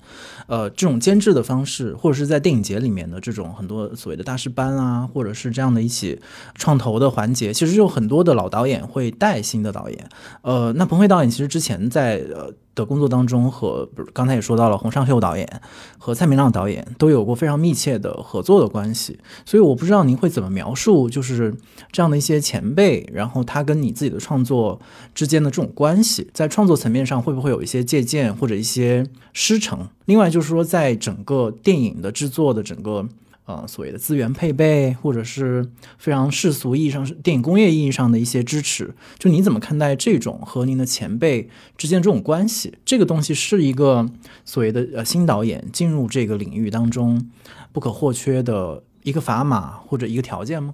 [0.47, 6.21] 呃，这种监制的方式，或者是在电影节里面的这种很多所谓的大师班啊，或者是这样的一起
[6.55, 10.09] 创投的环节，其实有很多的老导演会带新的导演。
[10.43, 12.53] 呃，那彭辉导演其实之前在呃。
[12.75, 15.61] 的工作当中和不是刚才也说到了洪尚秀导演
[15.97, 21.53] 和蔡明亮导演都有过非常密切的合作的关系，所以我不知道您会怎么描述，就是
[21.91, 24.79] 这样的一些前辈，然后他跟你自己的创作
[25.13, 29.87] 之间的这种关系，在创作层面上会不会有一些借鉴或者一些师承？
[30.05, 33.07] 另外就是说，在整个电影的制作的整个。
[33.45, 42.77] 呃，所谓的资源配备，或者是非常世俗意义上电影工业意义上的一些支持，就你怎么看待这种和您的前辈之间这种关系？
[42.85, 44.09] 这个东西是一个
[44.45, 47.29] 所谓的呃新导演进入这个领域当中
[47.73, 50.73] 不可或缺的一个砝码或者一个条件吗？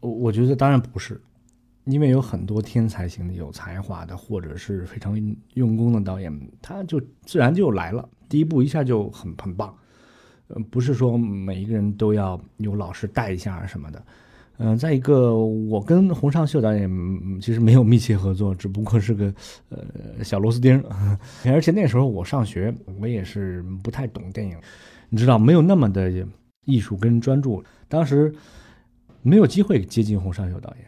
[0.00, 1.20] 我我觉得当然不是，
[1.84, 5.16] 因为有很多天才型的、有才华的或者是非常
[5.54, 9.72] 用功的导演，他就自然就来了，第一部一下就很很棒。
[10.48, 14.02] 呃，不是说每一个人都要有老师带一下什么的。
[14.60, 16.90] 嗯，再一个，我跟洪尚秀导演
[17.40, 19.32] 其实没有密切合作，只不过是个
[19.68, 20.82] 呃小螺丝钉。
[21.46, 24.56] 而且那时候我上学，我也是不太懂电影，
[25.10, 26.12] 你知道，没有那么的
[26.64, 27.62] 艺术跟专注。
[27.86, 28.34] 当时
[29.22, 30.84] 没有机会接近洪尚秀导演，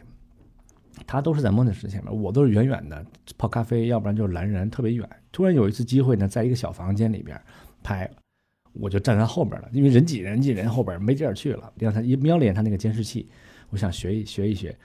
[1.07, 3.05] 他都是在莫内斯前面，我都是远远的
[3.37, 5.07] 泡咖啡，要不然就是拦人，特别远。
[5.31, 7.39] 突然有一次机会呢，在一个小房间里边
[7.81, 8.11] 拍。
[8.73, 11.71] 我就站在后边了，因为人挤人挤人，后边没地儿去了。
[11.77, 13.27] 让他一瞄了眼他那个监视器，
[13.69, 14.75] 我想学一学一学，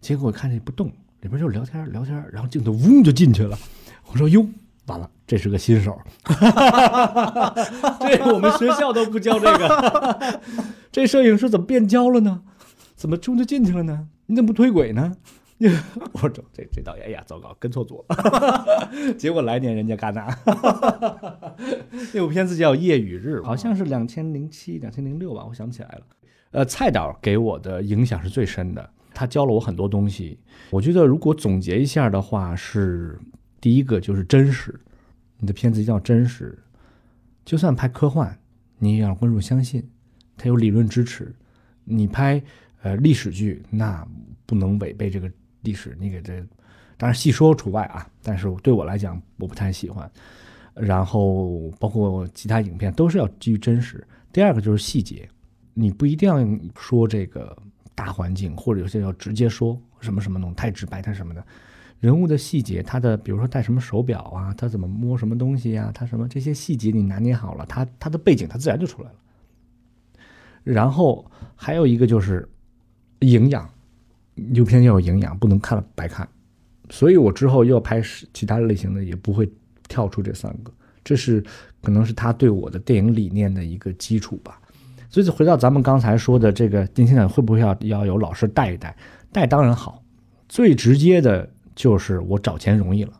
[0.00, 0.86] 结果我看见不动，
[1.20, 3.58] 里边就聊天聊天，然后镜头嗡就进去了。
[4.10, 4.46] 我说哟，
[4.86, 5.98] 完了，这是个新手，
[8.00, 10.40] 这我们学校都不教这个，
[10.92, 12.42] 这摄影师怎么变焦了呢？
[12.94, 14.06] 怎么冲就进去了呢？
[14.26, 15.16] 你怎么不推轨呢？
[16.12, 19.14] 我说这这这导演，哎呀，糟糕，跟错组了。
[19.16, 20.26] 结果来年人家戛纳，
[22.12, 26.02] 那部片子叫《夜与日》，好像是两千零七、两千零六吧，我想不起来了。
[26.50, 30.38] 呃，蔡导给我的影响是最深的，他教了我很多东西。
[30.70, 33.18] 我觉得如果总结一下的话，是
[33.60, 34.78] 第一个就是真实，
[35.38, 36.58] 你的片子一定要真实，
[37.44, 38.36] 就算拍科幻，
[38.78, 39.88] 你也要观众相信，
[40.36, 41.34] 它有理论支持。
[41.84, 42.42] 你拍
[42.82, 44.06] 呃历史剧，那
[44.44, 45.30] 不能违背这个。
[45.62, 46.40] 历史，你给这，
[46.96, 48.06] 当然细说除外啊。
[48.22, 50.10] 但是对我来讲，我不太喜欢。
[50.74, 54.06] 然后包括其他影片都是要基于真实。
[54.32, 55.28] 第二个就是细节，
[55.74, 56.38] 你不一定要
[56.78, 57.56] 说这个
[57.94, 61.44] 大环境，或者有些要直接说什么什么弄太直白，太什么的。
[62.00, 69.14] 人物的细节，他的比如说戴什么手表啊，他怎么摸什么东西呀，他什么这些细节你拿捏好了，他他的背景他自然就出来了。
[70.64, 72.48] 然后还有一个就是
[73.20, 73.68] 营养，
[74.36, 76.28] 影片要有营养，不能看了白看。
[76.90, 79.50] 所以我之后要拍其他类型的，也不会
[79.88, 80.72] 跳出这三个。
[81.04, 81.42] 这是
[81.82, 84.60] 可能是他对我的电影理念的一个基础吧。
[85.10, 88.96] 所以回到咱们刚才说的这个年轻人会不会要要有老师带一带？
[89.30, 90.02] 带当然好，
[90.48, 93.12] 最直接的就是我找钱容易了，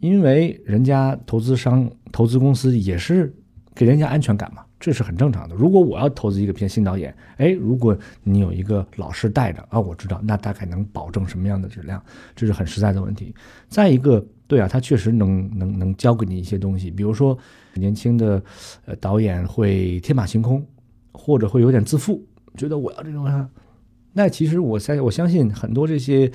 [0.00, 3.32] 因为人家投资商、投资公司也是
[3.74, 4.64] 给人家安全感嘛。
[4.82, 5.54] 这是很正常的。
[5.54, 12.02] 如果我要投资一个片新导演，哎，如果你有一个老师带着啊，我知道那大概能保证什么样的质量，
[12.34, 13.32] 这是很实在的问题。
[13.68, 17.38] 再一个，对啊，他确实能能能教给你一些东西，比如说
[17.74, 18.42] 年轻的
[18.84, 20.66] 呃导演会天马行空，
[21.12, 22.20] 或者会有点自负，
[22.56, 23.48] 觉得我要这种啊。
[24.12, 26.28] 那其实我相我相信很多这些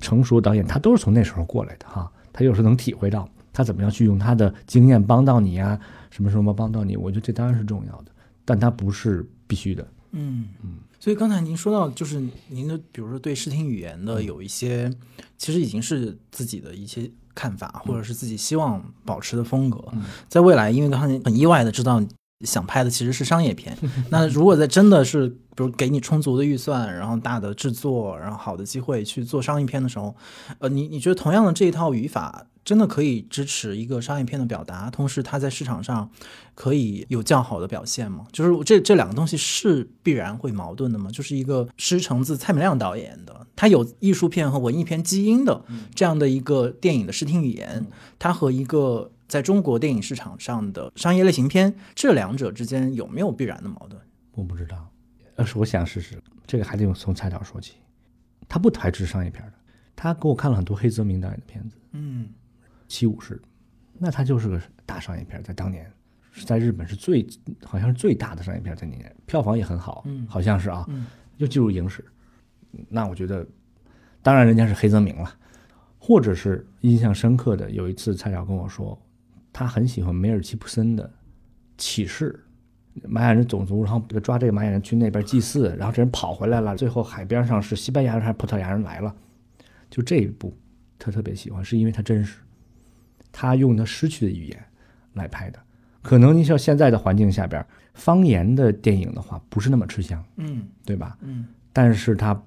[0.00, 5.78] 成熟导演，他都是从那时候过来的哈，他有时候能体会到他怎么样去用他的经验帮到你呀。
[6.10, 6.96] 什么时候能帮到你？
[6.96, 8.12] 我觉得这当然是重要的，
[8.44, 9.86] 但它不是必须的。
[10.12, 10.78] 嗯嗯。
[10.98, 14.92] 所以刚才您说到，就是您的，比如说对视听语言的有一些，
[15.38, 19.82] 其实已经是自己的一些看法，或者是自己希望保持的风格。
[20.28, 22.02] 在未来，因为刚才很意外的知道
[22.44, 23.74] 想拍的其实是商业片。
[24.10, 30.14] 那如果在真的是，比如给你充足的预算，然后大的制作，然后好的机会去做商业片的时候，
[30.58, 32.46] 呃，你你觉得同样的这一套语法？
[32.64, 36.10] 真的可以支持一个商业片的表达，同时它在市场上
[36.54, 38.26] 可以有较好的表现吗？
[38.30, 41.10] 就是这这两个东西是必然会矛盾的吗？
[41.10, 47.86] 就是一个师承自蔡明亮导演的，他有艺术片和文艺片基因的这样的一个电影的视听语言，
[48.18, 54.00] 它和一个在中国电影市场上的商业类型片，这两者之间有没有必然的矛盾？
[54.32, 54.88] 我不知道，
[55.36, 57.74] 呃，是我想试试，这个还得从蔡导说起，
[58.46, 59.52] 他不排斥商业片的，
[59.96, 62.28] 他给我看了很多黑泽明导演的片子，嗯。
[62.90, 63.40] 七武士，
[63.96, 65.88] 那他就是个大商业片，在当年
[66.32, 67.24] 是在日本是最
[67.64, 70.84] 好像是最大的商业片，在那年票房也很好，好像是啊，
[71.36, 72.04] 又进入影史。
[72.88, 73.46] 那我觉得，
[74.22, 75.32] 当然人家是黑泽明了，
[75.98, 77.70] 或者是印象深刻的。
[77.70, 79.00] 有一次蔡导跟我说，
[79.52, 81.06] 他很喜欢梅尔吉普森的
[81.78, 82.44] 《启示》，
[83.08, 89.14] 玛雅人种族，然后抓这个玛雅人去那边祭祀，然后这人跑回来了，最后海边上是西班牙人还是葡萄牙人来了，
[89.88, 90.56] 就这一部
[90.98, 92.40] 他特别喜欢，是因为他真实。
[93.32, 94.64] 他用他失去的语言
[95.14, 95.58] 来拍的，
[96.02, 97.64] 可能你像现在的环境下边，
[97.94, 101.16] 方言的电影的话不是那么吃香，嗯，对吧？
[101.20, 102.40] 嗯，但是他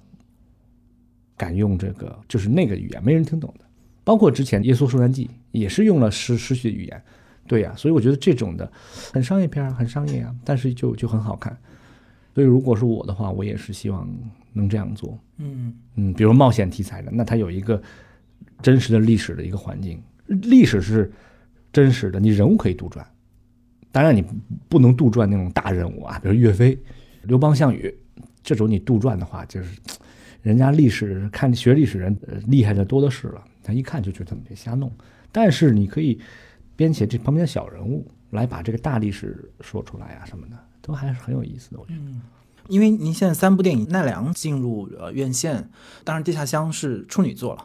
[1.36, 3.64] 敢用这个，就是那个语言没人听懂的，
[4.04, 7.02] 包括之前《耶稣受难记》也是用了失失去的语言，
[7.46, 8.70] 对呀，所以我觉得这种的
[9.12, 11.56] 很商业片，很商业啊，但是就就很好看。
[12.34, 14.08] 所以如果是我的话，我也是希望
[14.52, 17.80] 能这样做，嗯嗯，比如冒险题材的，那它有一个
[18.60, 20.02] 真实的历史的一个环境。
[20.26, 21.12] 历史是
[21.72, 23.04] 真实的，你人物可以杜撰，
[23.92, 24.24] 当然你
[24.68, 26.78] 不能杜撰那种大人物啊，比如岳飞、
[27.22, 27.94] 刘邦、项羽
[28.42, 29.78] 这种，你杜撰的话，就是
[30.42, 34.90] 人家历史看学历史人厉害的多的是了，他一看就觉得别瞎弄。
[35.32, 36.20] 但是你可以
[36.76, 42.00] 编写这旁边的小人物来把这个大历史说出来啊，什么的都还是很有意思的，我觉得。
[42.68, 45.70] 因为您现在三部电影奈良进入呃院线，
[46.02, 47.64] 当然《地下乡》是处女作了。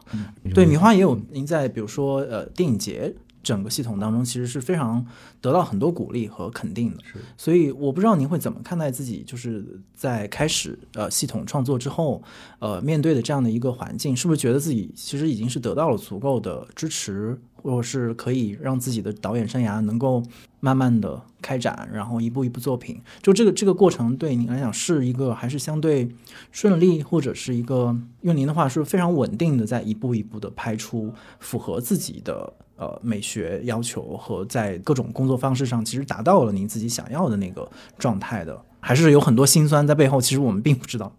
[0.54, 5.04] 对，米花也有您在比如说呃电影节整个系统当中，其实是非常
[5.40, 6.98] 得到很多鼓励和肯定的。
[7.02, 12.22] 是，所以我不知道您会怎么看待自己，就是在开始呃系统创作之后，
[12.58, 17.40] 呃面对的这样的一个环境，是不是觉得自己其实已经是得到了足够的支持？
[17.62, 20.22] 或者是可以让自己的导演生涯能够
[20.60, 26.08] 慢慢的开展，然后一步一步作品，就这个这个过程对您来讲是一个还是相对
[26.52, 37.68] 顺利，或者是一个用您的话是非常稳定的，在一步一步的拍出符合自己的呃美学要求和在各种工作方式上其实达到了您自己想要的那个
[37.98, 41.16] 状态的，还是有很多辛酸在背后，其实我们并不知道，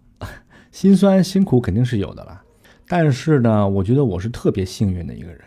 [0.71, 2.43] 辛酸辛苦肯定是有的啦，
[2.87, 5.41] 但是呢，我觉得我是特别幸运的一个人。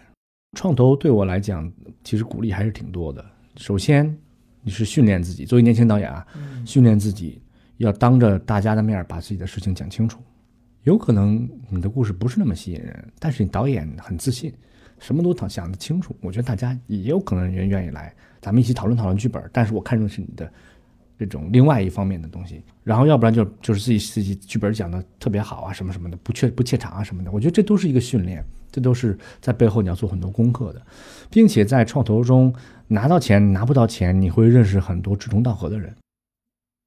[0.56, 1.72] 创投对我来讲，
[2.04, 3.24] 其实鼓励还是挺多的。
[3.56, 4.16] 首先，
[4.62, 6.26] 你是训练自己，作为年轻导演啊，
[6.64, 7.40] 训练自己
[7.76, 10.20] 要当着大家的面把自己的事情讲清楚。
[10.82, 14.52] 有可能你的故事不是那么吸引人，但是你导演很自信，
[14.98, 16.14] 什么都想想得清楚。
[16.20, 19.42] 我觉得大家也有可能人愿意来，咱们一起讨论讨论剧本。
[19.52, 20.52] 但是我看重是你的
[21.18, 27.30] 这种另外一方面的东西，然后要不然就就是自己自己剧本讲的特别好啊，什么什么的，不怯不怯场啊什么的。
[27.30, 30.82] 我觉得这都是一个训练，这都是在背后你要做很多功课的，
[31.30, 32.54] 并且在创投中
[32.88, 35.94] 拿到钱拿不到钱，你会认识很多志同道合的人，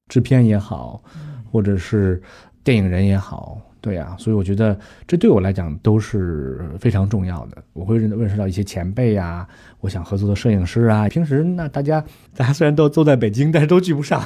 [0.08, 1.02] 制片也好，
[1.50, 2.22] 或者是
[2.62, 3.60] 电影人也好。
[3.80, 4.76] 对呀，所以我觉得
[5.06, 7.62] 这对我来讲都是非常重要的。
[7.72, 9.46] 我会认认识到一些前辈呀，
[9.78, 11.08] 我想合作的摄影师啊。
[11.08, 14.20] 平时那大家大家虽然都都在北京，但是都聚不上，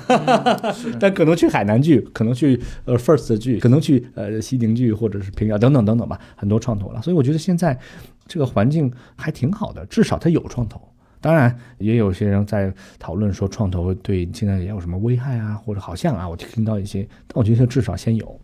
[0.99, 7.03] 但可能去海南聚，可能去呃 First 的聚，可能去呃西宁聚或者是平遥等等等等吧，很多创投了。
[7.03, 7.79] 所以我觉得现在
[8.27, 10.81] 这个环境还挺好的，至少它有创投。
[11.23, 18.41] 当然也有些人在讨论说创投对现在也有什么危害啊，或者好像啊，我听到一些，但我觉得至少先有。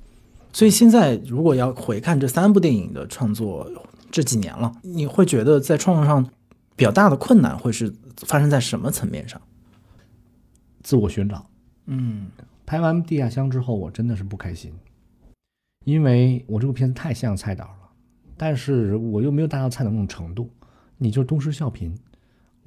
[0.53, 3.68] 所以现在如果要回看这三部电影的创作，
[4.11, 6.24] 这几年了，你会觉得在创作上
[6.76, 9.41] 比较大的困难会是发生在什么层面上？
[10.85, 11.45] 自我寻找。
[11.87, 12.29] 嗯，
[12.64, 14.72] 拍完《地下乡》之后，我真的是不开心，
[15.85, 17.91] 因为我这部片子太像蔡导了，
[18.37, 20.49] 但是我又没有达到蔡导那种程度，
[20.97, 21.93] 你就是东施效颦。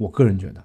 [0.02, 0.64] 我个人觉得，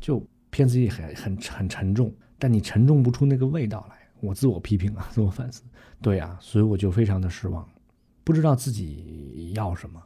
[0.00, 3.96] 就片子也很很很沉重，但你沉重不出那个味道来。
[4.20, 5.62] 我自我批评啊， 自我反思，
[6.00, 7.68] 对呀，所以我就非常的失望，
[8.24, 10.00] 不知道自己要什么，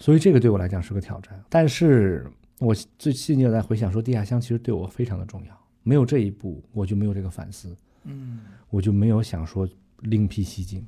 [0.00, 1.42] 所以这个对我来讲是个挑战。
[1.48, 2.26] 但是
[2.58, 9.66] 我最近又在回想说，《地下乡》其实对我非常的重要，没有这一步，我就没有这个反思，嗯，我就没有想说
[10.00, 10.84] 另辟蹊径，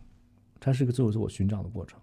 [0.61, 1.99] 它是个自我自我寻找的过程。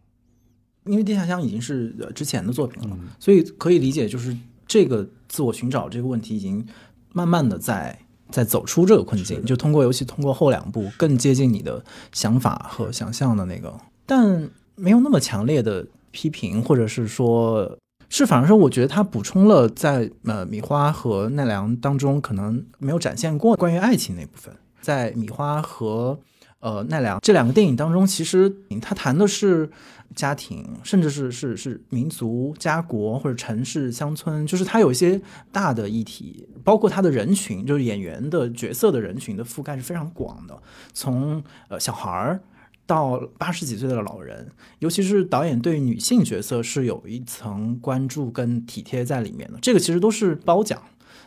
[0.86, 4.36] 因为《地下乡》已经是之前的作品了，所以可以理解，就是
[4.68, 6.66] 这个自我寻找这个问题已经
[7.14, 7.99] 慢慢的在。
[8.32, 11.84] 在走出这个困境，就通过尤其通过后两部更接近你的
[12.14, 26.18] 想法和想象的那个，但没有那么强烈的批评，或者是说，是反而说，我觉得他补充了在呃米花和奈良当中可能没有展现过关于爱情那部分，在米花和
[26.62, 29.70] 呃奈良这两个电影当中，其实他谈的是。
[30.16, 40.62] 家庭，甚至是是是民族、家国或者城市、乡村，就是它有一些大的议题，包括它的人群，就是演员的角色的人群的覆盖是非常广的，
[40.93, 42.41] 从呃小孩儿
[42.86, 44.49] 到八十几岁的老人，
[44.80, 50.82] 尤其是导演对女性角色是有一层关注跟体贴在里面的，这个其实都是褒奖。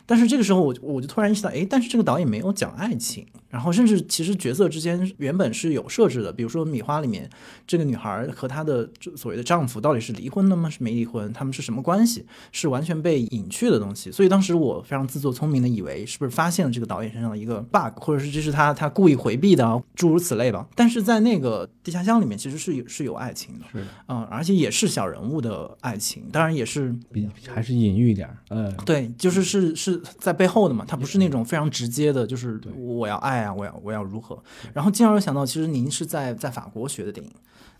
[0.06, 7.28] 但是这个时候，我我就突然意识到，哎，但是这个导演没有讲爱情，然后甚至其实角色之间原本是有设置的，比如说《米花》里面
[7.66, 10.68] 这个女孩和她的所谓的丈夫到底是离婚了吗？
[10.68, 11.32] 是没离婚？
[11.32, 12.26] 他们是什么关系？
[12.52, 14.12] 是完全被隐去的东西。
[14.12, 20.68] 所以当时我非常自作聪明的以为，是不是发现了这个导演身上的一个 bug，或者是这是他他故意回避的，诸如此类吧。
[20.74, 29.93] 但是在那个地下乡里面，其实是有是有爱情的，是的，嗯，而且也是小人物的爱情，当然也是比还是隐喻一点，嗯，对，就是是是。
[30.18, 34.42] 在背后的嘛，它不是那种非常直接的，就是我要爱啊，我要我要如何？
[34.72, 37.32] 然后进而想到，其实您是在在法国学的电影，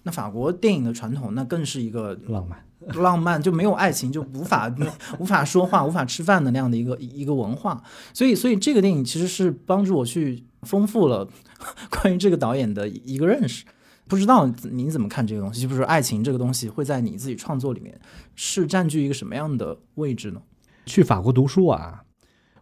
[0.03, 2.65] 那法国电影的传统，那更是一个浪漫，
[3.03, 4.73] 浪漫就没有爱情就无法
[5.19, 7.83] 无法说话、无法吃饭的那样的一个一个文化。
[8.13, 11.29] 所以，所以这个电影其实是帮助我去丰富了
[11.91, 13.65] 关于这个导演的一个认识。
[14.07, 15.67] 不知道您怎么看这个东西？
[15.67, 17.99] 就是爱情这个东西会在你自己创作里面
[18.35, 20.43] 是占据一个什么样的位置呢？
[20.85, 22.04] 去法国读书啊。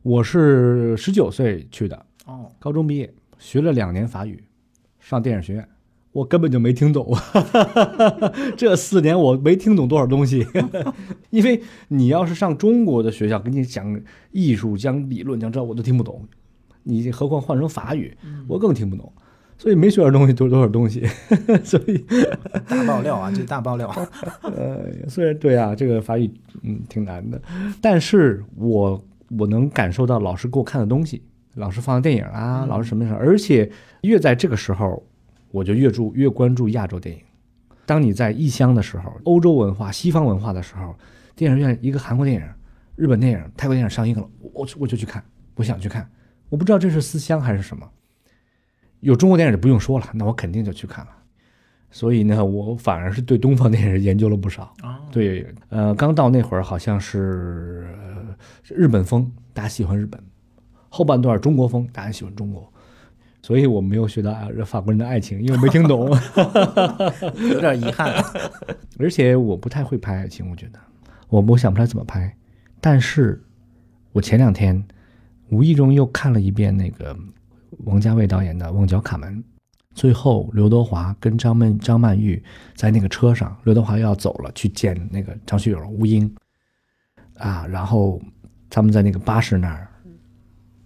[0.03, 4.43] 我是十九岁去的，哦，高中毕业，学了两年法语，
[4.99, 5.69] 上电影学院，
[6.11, 7.17] 我根本就没听懂，
[8.59, 10.45] 这四年我没听懂多少东西，
[11.31, 14.01] 因为你要是上中国的学校，给你讲
[14.33, 16.27] 艺术、讲理论、讲这我都听不懂，
[16.83, 18.17] 你何况换成法语，
[18.49, 19.13] 我更听不懂，
[19.57, 21.07] 所以没学点东西，多多少东西，
[21.63, 22.05] 所以
[22.67, 23.89] 大爆料啊，这大爆料，
[24.43, 26.29] 呃，虽然对啊，这个法语
[26.63, 27.41] 嗯挺难的，
[27.81, 29.01] 但是我。
[29.39, 31.23] 我能感受到老师给我看的东西，
[31.55, 33.71] 老师放的电影啊，老师什么什么，而且
[34.03, 35.03] 越在这个时候，
[35.51, 37.23] 我就越注越关注亚洲电影。
[37.85, 40.95] 当你在异乡的时候，欧洲文化、西方文化的时候，
[41.35, 42.49] 电影院一个韩国电影、
[42.97, 45.23] 日本电影、泰国电影上映了，我我就去看，
[45.57, 46.09] 我想去看，
[46.49, 47.89] 我不知道这是思乡还是什么。
[49.01, 51.11] 有中国电影就不用说了，那我肯定就去看了。
[51.91, 54.73] 所以呢，我反而是对东方电影研究了不少。
[55.11, 57.87] 对，呃，刚到那会儿好像是。
[58.69, 60.21] 日本风，大家喜欢日本；
[60.89, 62.71] 后半段中国风，大家喜欢中国。
[63.43, 64.33] 所以我没有学到
[64.65, 66.09] 法国人的爱情，因为我没听懂，
[67.51, 68.15] 有点遗憾。
[69.01, 70.79] 而且我不太会拍爱情，我觉得
[71.29, 72.33] 我我想不出来怎么拍。
[72.81, 73.43] 但是，
[74.13, 74.81] 我前两天
[75.49, 77.17] 无意中又看了一遍那个
[77.85, 79.37] 王家卫导演的《旺角卡门》，
[79.93, 82.41] 最后刘德华跟张曼张曼玉
[82.77, 86.33] 在那个车上，刘德华要走了，去见那个张学友吴英。
[87.39, 88.21] 啊，然后
[88.75, 89.87] 他们在那个巴士那儿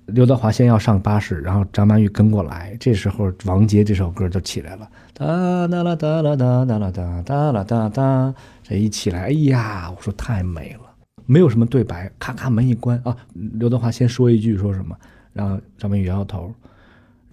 [0.06, 10.92] 刘德华先要上巴士，然后张曼玉跟过来，这时候王杰这首歌就起来了，哒哒啦哒啦哒哒啦哒哒啦哒哒，这一起来，哎呀，我说太美了，
[11.26, 14.96] 没有什么对白，咔咔门一关啊，刘德华先说一句说什么，
[15.32, 16.52] 然后张曼玉摇摇头，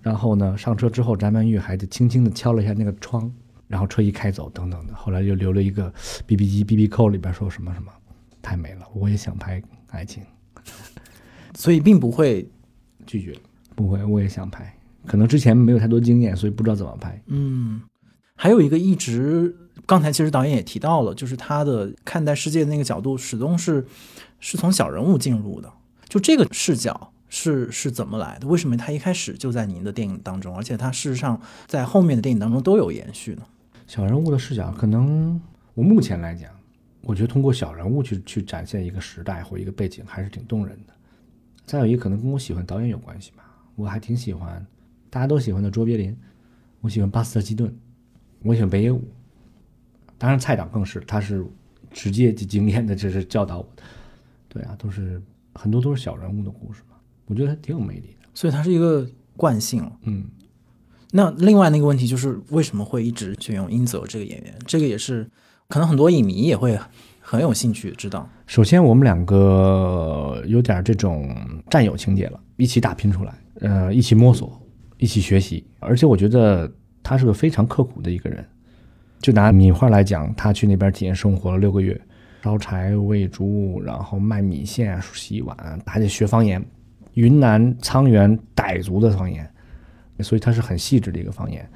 [0.02, 3.32] 然后呢上车之后，张曼玉还得轻轻的敲了一下那个窗，
[3.68, 5.92] 然后车一开走，等等的，后来又留了一个
[6.28, 7.92] B B 机 B B 扣里边说什么什么，
[8.42, 10.24] 太美了，我也想拍爱情。
[11.56, 12.50] 所以并不会
[13.06, 13.38] 拒绝，
[13.76, 17.22] 不会，我也想拍，可能之前没有太多经验，所以不知道怎么拍。
[17.28, 17.82] 嗯，
[18.36, 19.56] 还有一个一直，
[19.86, 23.86] 刚才其实导演也提到了，就是他的看待世界的那个角度始终是
[24.40, 25.72] 是从小人物进入的，
[26.10, 28.48] 就这个视角是是怎么来的？
[28.48, 33.44] 为什么他一开始就在您的电影当中，而且他事实上在后面的电影当中都有延续呢？
[33.86, 35.40] 小人物的视角，可能
[35.74, 36.50] 我目前来讲，
[37.04, 40.94] 我觉得通过小人物去去展现一个时代或一个背景，还是挺动人的。
[41.66, 43.44] 再有一个可能跟我喜欢导演有关系吧，
[43.76, 44.66] 我还挺喜欢
[45.10, 46.16] 大家都喜欢的卓别林，
[46.82, 47.74] 我喜欢巴斯特基顿，
[48.42, 49.02] 我喜欢北野武，
[50.18, 51.46] 当然蔡导更是，他是
[51.92, 53.84] 直接经验的，这是教导我的。
[54.50, 55.22] 对啊，都是
[55.54, 56.96] 很多都是小人物的故事嘛，
[57.26, 58.30] 我觉得挺有魅力的。
[58.34, 59.90] 所以他是一个惯性。
[60.04, 60.26] 嗯，
[61.12, 64.56] 那另外那个问题就是为什么会一直选用英泽这个演员？
[64.66, 65.30] 这个也是
[65.70, 66.80] 可能很多影迷也会。
[67.26, 68.30] 很有兴趣知道。
[68.46, 71.34] 首先，我们两个有点这种
[71.70, 74.62] 战友情节了，一起打拼出来，呃，一起摸索，
[74.98, 75.66] 一起学习。
[75.80, 76.70] 而且，我觉得
[77.02, 78.46] 他是个非常刻苦的一个人。
[79.20, 82.00] 就拿米花来讲，他去那边体验生活了六个月，
[82.44, 86.64] 烧柴、喂猪，然后卖米线、洗碗，还得学方言，
[87.14, 89.50] 云南沧源傣族的方言，
[90.20, 91.68] 所以他是很细致的一个方言。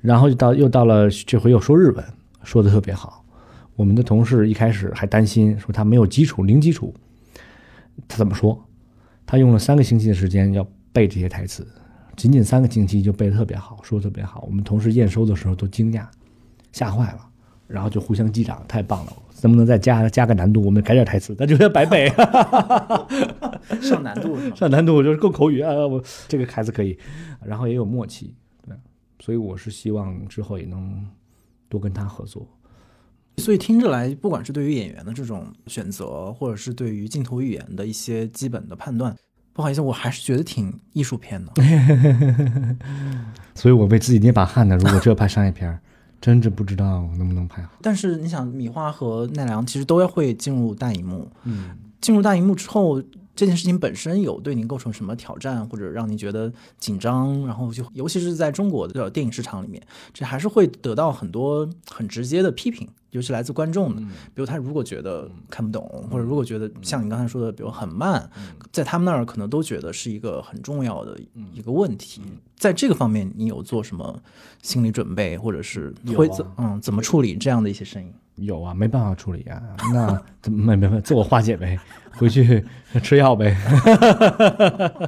[0.00, 2.04] 然后就到又到了这回又说日文，
[2.42, 3.17] 说的特别好。
[3.78, 6.92] 我们的同事一开始还担心，说他没有基础，零基础。
[8.08, 8.66] 他怎么说？
[9.24, 11.64] 他用了三个星期的时间要背这些台词，
[12.16, 14.42] 仅仅三个星期就背得特别好，说的特别好。
[14.48, 16.04] 我们同事验收的时候都惊讶，
[16.72, 17.20] 吓坏了，
[17.68, 19.12] 然后就互相击掌，太棒了！
[19.42, 20.60] 能不能再加加个难度？
[20.64, 22.08] 我们改点台词，那就要白背，
[23.80, 25.86] 上难度，上难度就是够口语啊！
[25.86, 26.98] 我这个孩子可以，
[27.44, 28.34] 然后也有默契，
[28.66, 28.76] 对，
[29.20, 31.06] 所以我是希望之后也能
[31.68, 32.44] 多跟他合作。
[33.38, 39.16] 所以听着来，不管是对于演员的这种选择，或者是对于镜头语言的一些基本的判断，
[39.52, 41.52] 不好意思，我还是觉得挺艺术片的。
[43.54, 44.76] 所以我为自己捏把汗呢。
[44.76, 45.80] 如果这拍商业片，
[46.20, 47.70] 真是不知道能不能拍好。
[47.80, 51.30] 但是你想，米花和奈良其实都要会进入大荧幕。
[51.44, 51.70] 嗯，
[52.00, 53.02] 进入大荧幕之后。
[53.38, 57.46] 这件事情本身有对您构成什么挑战，或者让您觉得紧张？
[57.46, 59.80] 然后就尤其是在中国的电影市场里面，
[60.12, 64.00] 这还是会得到很多很直接的批评，尤其来自观众的。
[64.02, 68.28] 比如他如果觉得看不懂，或者如果觉得像你刚才说的，比如很慢，
[68.72, 71.18] 在他们那儿可能都觉得是一个很重要的
[71.52, 72.22] 一个问题。
[72.56, 74.20] 在这个方面，你有做什么
[74.62, 78.12] 心理准备，或者是会怎嗯怎么处理这样的一些声音？
[78.36, 79.60] 有啊，没办法处理啊，
[79.92, 81.78] 那怎么没没没自我化解呗，
[82.18, 82.64] 回去
[83.02, 83.56] 吃药呗。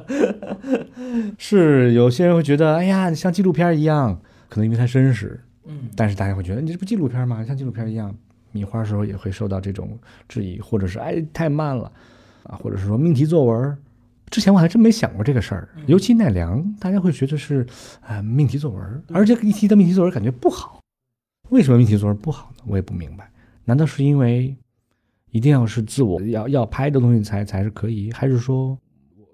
[1.37, 5.41] 是有些人会觉得，哎呀，像纪录片一样，可能因为太真实，
[5.81, 7.43] 嗯，但是大家会觉得你这不纪录片吗？
[7.43, 8.15] 像纪录片一样，
[8.51, 11.91] 米花时候也会受到这种质疑，或者是哎太慢了
[12.43, 13.77] 啊，或者是说命题作文。
[14.29, 17.67] 之前我还真没想过这个事儿，尤其奈良，大家会觉得是
[17.99, 20.79] 啊命题作文，而且一提到命题作文，感觉不好。
[21.49, 22.63] 为什么命题作文不好呢？
[22.65, 23.29] 我也不明白。
[23.65, 24.55] 难道是因为
[25.31, 28.77] 一定要是自我要要拍的东西才才是可以，还是说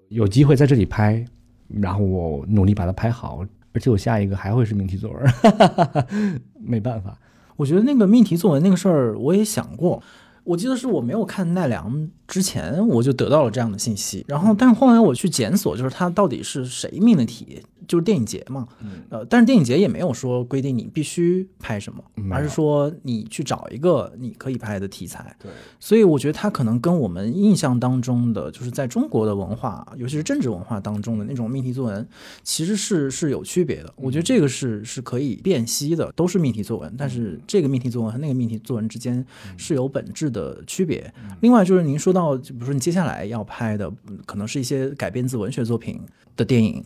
[0.08, 1.24] 有机会在这里拍，
[1.68, 6.40] 然后我努力把它拍好，而且我下一个还会是命题作文？
[6.60, 7.18] 没办法，
[7.56, 10.02] 我觉得那个命题作文那个事儿我也想过。
[10.44, 14.24] 我记得是我没有看奈良之前，我就得到了这样的信息。
[14.28, 17.62] 然后，但是后来我去检索，就是他到底是谁命的题。
[17.88, 18.68] 就是电影节嘛，
[19.08, 25.34] 呃，但是电影节也没有说规定你必须拍什么，而是说你去找一个你可以拍的题材。
[25.42, 32.06] 对，所以我觉得它可能跟我们印象当中的，就是在中国的文化，尤其是政治文化当中的那种命题作文，
[32.42, 33.92] 其实是是有区别的。
[33.96, 39.24] 我觉得这个是是可以辨析的，都是命题作文，但是这个命题作文和那个命题作文之间
[39.56, 41.10] 是有本质的区别。
[41.40, 43.90] 另外就是您说到，就比如说你接下来要拍的，
[44.26, 45.98] 可能是一些改编自文学作品
[46.36, 46.84] 的电影。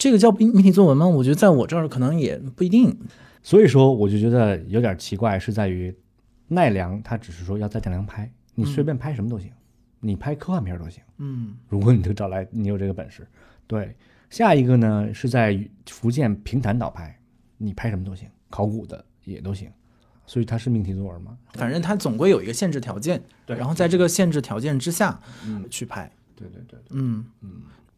[0.00, 1.06] 这个叫命命题作文吗？
[1.06, 2.98] 我觉得在我这儿可能也不一定。
[3.42, 5.94] 所以说，我就觉得有点奇怪，是在于
[6.48, 9.50] 奈良他只是说要在奈良拍，你随便拍什么都行，
[10.00, 11.02] 你拍科幻片都行。
[11.18, 13.28] 嗯， 如果你能找来，你有这个本事。
[13.66, 13.94] 对，
[14.30, 17.14] 下一个呢是在福建平潭岛拍，
[17.58, 19.70] 你拍什么都行，考古的也都行。
[20.26, 21.36] 所以它是命题作文吗？
[21.52, 23.22] 反正它总归有一个限制条件。
[23.44, 26.10] 对，然后在这个限制条件之下，嗯，去拍。
[26.34, 27.50] 对对对，嗯嗯。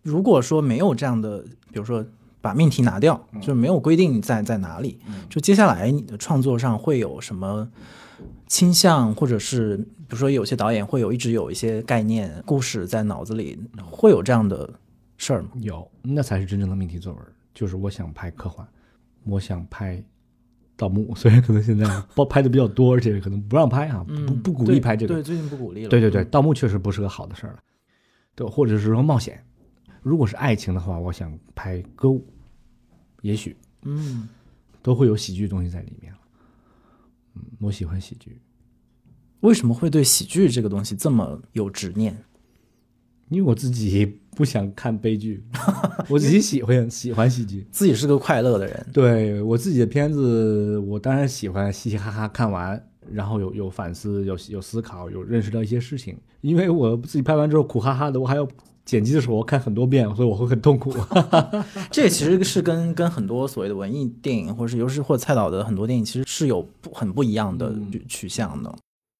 [0.02, 1.40] 如果说没有这样的，
[1.72, 2.04] 比如说
[2.40, 4.98] 把命题拿掉，就是没有规定在在哪里，
[5.30, 7.68] 就接下来你的创作上会有什么
[8.46, 14.68] 倾向，或者是比如说有些导演会有一直有一些概念、故事在脑子里，会有这样的
[15.16, 15.50] 事儿吗？
[15.60, 17.22] 有，那才是真正的命题作文。
[17.54, 18.66] 就是我想拍科幻，
[19.24, 20.02] 我想拍
[20.74, 25.14] 盗墓， 虽然可能现在不拍的比较多，而且可能不让拍啊，不不鼓励拍这个。
[25.14, 25.88] 对，最近不鼓励了。
[25.88, 27.58] 对对对，盗墓确实不是个好的事儿了。
[28.34, 29.44] 对，或者是说冒险，
[30.02, 32.26] 如果是爱情的话，我想拍歌舞，
[33.22, 34.28] 也许，嗯，
[34.82, 36.12] 都会有喜剧东西在里面
[37.34, 38.40] 嗯，我喜欢喜剧。
[39.40, 42.16] 为什么会对喜剧这个东西这么有执念？
[43.28, 45.42] 因为我自己不想看悲剧，
[46.10, 48.86] 我自己喜欢喜欢喜剧，自己是个快乐的人。
[48.92, 52.80] 对我自己的片子，我当然喜欢嘻嘻哈哈看完，
[53.10, 56.18] 然后有有反思，有有思考，有认识到一些事情。
[56.42, 58.46] 因为我自己拍完之后苦哈哈的，我还要
[58.84, 60.94] 剪辑的时候我看很多遍，所以我会很痛苦。
[61.90, 67.74] 这其实是跟跟很多所谓的文艺电影，或者是尤其是或蔡导的很多电影，其实是有不很不一样的
[68.08, 68.74] 取向的。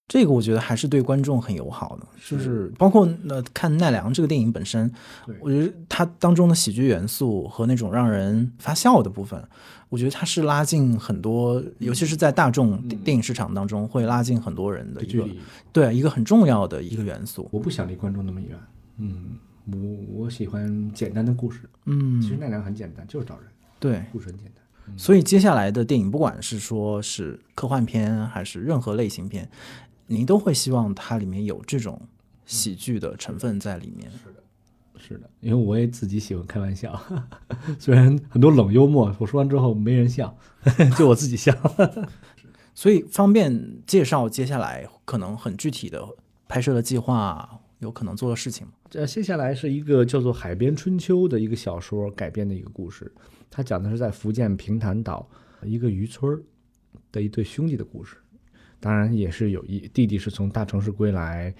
[0.09, 4.93] 这个我觉得还是对观众很友好的，就是包括那看奈良这个电影本身，
[5.41, 9.43] 我觉得它当中的喜剧元素和那种让人发笑的部分，
[9.89, 15.27] 我觉得它是拉近很多，尤其是在大众电影市场当中会拉近很多人的一个
[15.73, 17.49] 对一个很重要的一个元素。
[17.51, 18.51] 我不想离观众那么远，
[18.99, 23.45] 嗯，我我喜欢简单的故事，嗯，其实奈良很简单，就是找人，
[23.79, 29.49] 对，故事很简单，所以接下来的电影，不管是说是科幻片还是任何类型片。
[30.09, 32.03] 您都会希望它里面有这种
[32.45, 34.11] 喜剧的成分在里面。
[34.11, 34.43] 是的，
[34.99, 37.01] 是的，因为我也自己喜欢开玩笑，
[37.79, 40.37] 虽然很多冷幽默，我说完之后没人笑，
[40.99, 41.55] 就我自己笑。
[42.75, 46.07] 所以方便介绍接下来可能很具体的
[46.47, 48.73] 拍摄的计划，有可能做的事情吗？
[48.89, 53.13] 这接下来是一个叫做《海边春秋》的一个小说改编的一个故事，
[53.51, 55.29] 它讲的是在福建平潭岛
[55.63, 56.41] 一个渔村
[57.11, 58.17] 的一对兄弟的故事。
[58.79, 61.55] 当然也是有一弟弟是从大城市归来，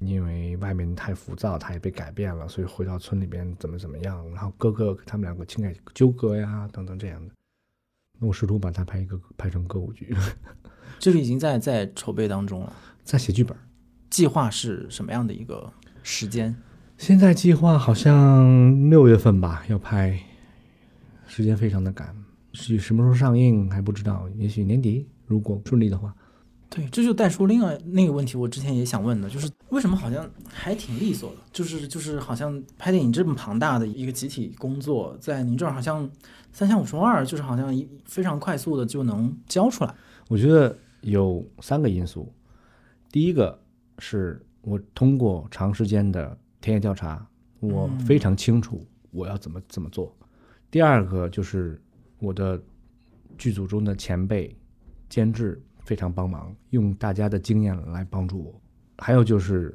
[0.00, 4.28] 因为外面太浮躁，他也被改变了，所以回到村里边怎么怎么样。
[4.30, 7.32] 然后哥哥他们两个情感纠葛呀，等等这样的。
[8.18, 10.12] 那我试图把它拍一个拍成歌舞剧，
[10.98, 12.72] 这个已经在在筹备当中了，
[13.04, 13.56] 在写剧本。
[14.10, 16.54] 计划是什么样的一个时间？
[16.96, 20.18] 现在计划好像六月份吧要拍，
[21.26, 22.14] 时间非常的赶，
[22.52, 26.14] 至于什么时候上映还不知道，也许年底如果顺利的话。
[26.70, 36.10] 对，这就带出另外那个问题，我之前也想问的，就是为什么好像还挺利索的，就是就是好像拍电影这么庞大的一个集体工作，在您这儿好像
[36.52, 39.94] 三下五除二，就是好像一非常快速的就能交出来。
[40.28, 42.30] 我觉得有三个因素，
[43.10, 43.58] 第一个
[43.98, 47.26] 是我通过长时间的田野调查，
[47.60, 50.06] 我非常清楚我要怎么怎么做；
[50.70, 51.80] 第二个就是
[52.18, 52.60] 我的
[53.36, 54.56] 剧组中的前辈
[55.08, 55.62] 监制。
[55.84, 58.60] 非常帮忙，用大家的经验来帮助我。
[58.98, 59.74] 还有就是，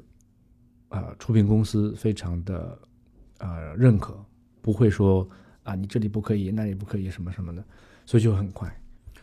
[0.90, 2.78] 呃，出品公司非常的
[3.40, 4.24] 呃认可，
[4.62, 5.28] 不会说
[5.64, 7.66] 啊你这里不可以，那里不可以什么什么的，
[8.06, 8.72] 所以就很快。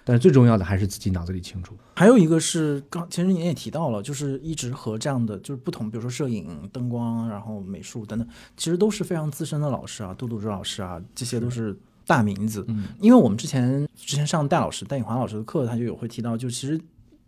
[0.05, 1.77] 但是最重要的还是自己脑子里清楚。
[1.97, 8.27] 还有一个是刚，其实您也提到了，就是一直和这样的就是不同，比如说摄影、灯光，然后美术等等，
[8.57, 11.77] 其实都是非常资深的老师啊，杜杜之老师啊，这些都是。
[12.07, 16.81] 大名字，嗯，因为我们之前之前上戴老师戴颖华老师的课，他就有会提到，就其实，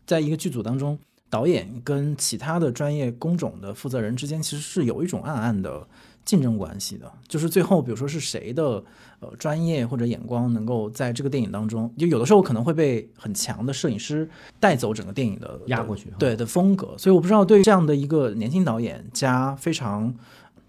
[0.04, 0.98] 在一个剧组当中，
[1.30, 5.86] 导演跟其他的专业工种的负责人之间，其实是有一种暗暗的
[6.24, 7.10] 竞争关系的。
[7.26, 8.82] 就是最后，比如说是谁的
[9.20, 16.94] 呃专业或者眼光能够在这个电影当中，就有的时候可能会被很强的摄影师带走整个电影的压过去，对的风格。
[16.98, 20.14] 所以我不知道对于这样的一个年轻导演加非常。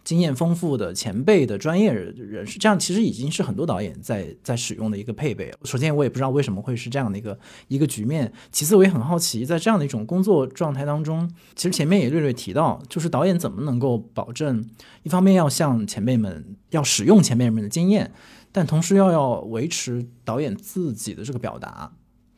[0.04, 5.54] 经验丰富的前辈的专业人士，这样其实已经是很多导演在在使用的一个配备。
[5.64, 7.40] 首先，我也不知道为什么会是这样的一个
[7.70, 8.32] 一个局面。
[8.52, 14.64] 其次，我也很好奇，在这样的一种工作状态当中，其实前面也略略提到，就是导演怎么能够保证，
[15.04, 18.12] 一方面要向前辈们要使用前辈们的经验，
[18.52, 21.92] 但同时要要维持导演自己的这个表达。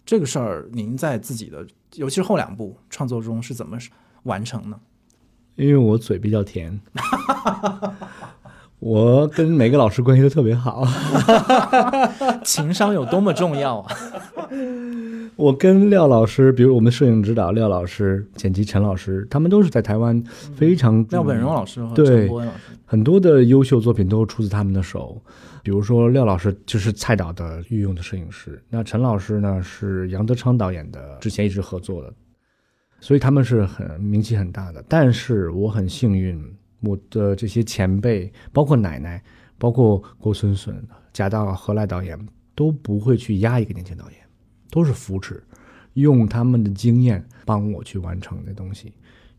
[0.05, 3.75] 这个事儿，您在自己的，尤其是后两部创作中是怎么
[4.21, 4.79] 完成呢？
[5.55, 6.79] 因为我嘴比较甜，
[8.79, 10.85] 我跟每个老师关系都特别好，
[12.43, 13.95] 情商有多么重要啊！
[15.37, 20.23] 我跟廖老师，比如我们摄影指导廖老师、剪辑陈老师，他们都是在台湾
[20.55, 22.49] 非常廖本荣老师和对老师
[22.85, 25.21] 很多的优秀作品都出自他们的手。
[25.63, 32.13] 比如说廖老师就是蔡导的御用的摄影师，那陈老师呢是杨德昌导演的之前一直合作的。
[33.05, 36.43] 所以他们是很名气很大的，但是我很幸运，
[36.79, 39.23] 我的这些前辈，包括奶奶，
[39.59, 40.75] 包括郭孙孙、
[41.13, 42.17] 贾导、何来导演，
[42.55, 44.19] 都不会去压一个年轻导演，
[44.71, 45.43] 都是扶持，
[45.93, 48.91] 用他们的经验帮我去完成的东西。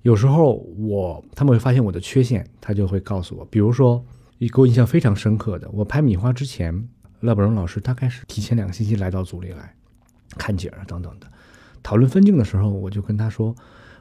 [0.02, 4.00] 有时候我他们会发现我的缺陷，他就会告诉我，比如说
[4.38, 6.88] 一给我印象非常深刻的，我拍《米花》之前，
[7.18, 9.74] 赖宝荣老师大概是提前两个星期来到组里来
[10.38, 11.26] 看景啊等等的，
[11.87, 13.55] 讨论分镜的时候，我就跟他说。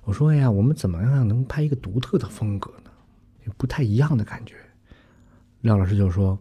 [0.05, 2.89] 我说：“哎呀，我们怎么样能拍一个独特的风格呢？
[3.57, 4.55] 不太一样的感觉。”
[5.61, 6.37] 廖老师就说：“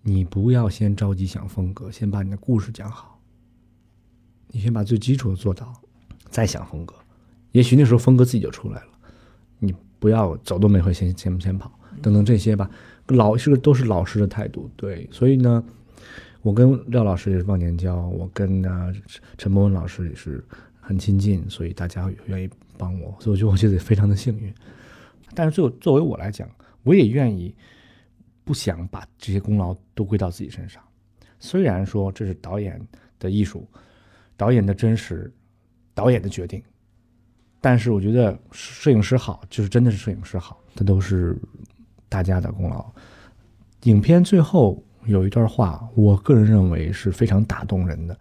[0.00, 3.20] 你不要先着急想风格，先把你的故事讲好。
[4.48, 5.70] 你先把最基础的做到，
[6.30, 6.94] 再想风格。
[7.52, 8.88] 也许那时候风格自己就出来了。
[9.58, 12.70] 你不要走都没会先先先跑，等等这些吧。
[13.08, 15.06] 老是都是老师的态度，对。
[15.12, 15.62] 所以呢，
[16.44, 18.92] 我跟廖老师也是忘年交，我跟啊
[19.36, 20.44] 陈博文老师也是
[20.80, 24.52] 很亲近，所以大家愿意。”帮我，所以我觉得我觉得非常的幸运。
[25.32, 26.50] 但是作作为我来讲，
[26.82, 27.54] 我也愿意
[28.42, 30.82] 不想把这些功劳都归到自己身上。
[31.38, 32.84] 虽然说这是导演
[33.20, 33.64] 的艺术，
[34.36, 35.32] 导演的真实，
[35.94, 36.60] 导演的决定，
[37.60, 41.38] 但是我觉得摄影师好，就是真的是摄影师好，这都是
[42.08, 42.84] 大家的功劳。
[43.84, 48.18] 影片最后有一段话，我个人认为是非常打动人的，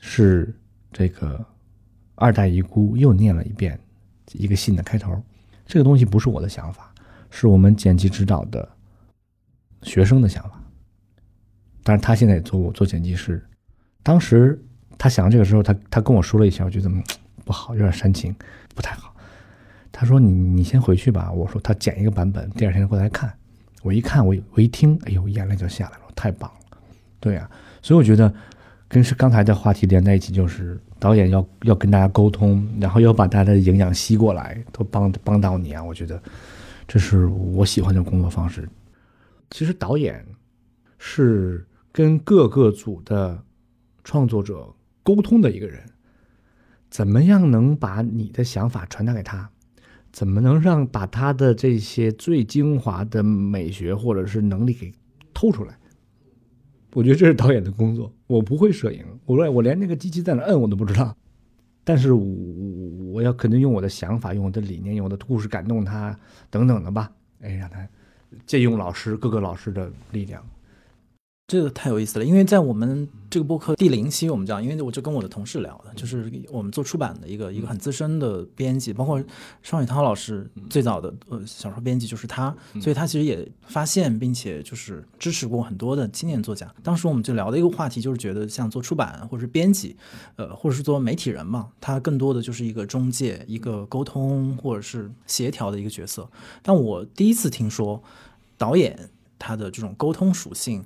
[0.00, 0.54] 是
[0.92, 1.44] 这个
[2.14, 3.78] 二代遗孤又念了一遍。
[4.32, 5.22] 一个信的开头，
[5.66, 6.92] 这个东西不是我的想法，
[7.30, 8.66] 是我们剪辑指导的
[9.82, 10.60] 学生的想法。
[11.82, 13.40] 但是他现在也做我做剪辑师，
[14.02, 14.60] 当时
[14.96, 16.90] 他想这个时候，他他跟我说了一下，我觉得
[17.44, 18.34] 不好，有点煽情，
[18.74, 19.14] 不太好。
[19.92, 23.32] 他说：“你你先回去吧。”我说：“他剪一个版本，第二天过来看。”
[23.84, 26.78] 我一看，我我一听，哎呦，眼泪就下来了，太棒了。
[27.20, 27.48] 对呀，
[27.82, 28.34] 所以我觉得。
[28.86, 35.82] 跟是刚才的话题连在一起，就是导演要要跟大家沟通，然后要把大家的营养吸过来，都帮帮到你啊！
[35.82, 36.22] 我觉得
[36.86, 38.68] 这是我喜欢的工作方式。
[39.50, 40.24] 其实导演
[40.96, 43.42] 是跟各个组的
[44.04, 44.72] 创作者
[45.02, 45.82] 沟通的一个人，
[46.88, 49.50] 怎么样能把你的想法传达给他？
[50.14, 54.92] 怎么能让把他的这些最精华的美学或者是能力给
[55.34, 55.76] 透出来？
[56.92, 61.16] 我觉得这是导演的工作，我不会摄影，我说我连那个机器在哪摁我都不知道，
[61.82, 62.24] 但是我
[63.12, 66.16] 我要肯定用我的想法，用我的理念，用我的故事感动他，
[66.48, 67.10] 等等的吧，
[67.40, 67.84] 哎，让他
[68.46, 70.40] 借用老师各个老师的力量。
[71.46, 79.22] 这个太有意思了，因为在我们这个播客第零期，我们讲，因为我就跟我的同事聊的，就是我们做出版的一个一个很资深的编辑，包括
[79.62, 86.74] 双雪涛老师最早的呃小说编辑就是他，所以他其实也发现并且就是支持过很多的青年作家。
[86.82, 89.94] 当时我们就聊的一个话题就是觉得像做出版或者是编辑，
[90.36, 96.26] 呃，或者是做媒体人嘛，他更多的就是一个中介、一个沟通或者是协调的一个角色。
[96.62, 98.02] 但我第一次听说
[98.56, 100.82] 导演他的这种沟通属性。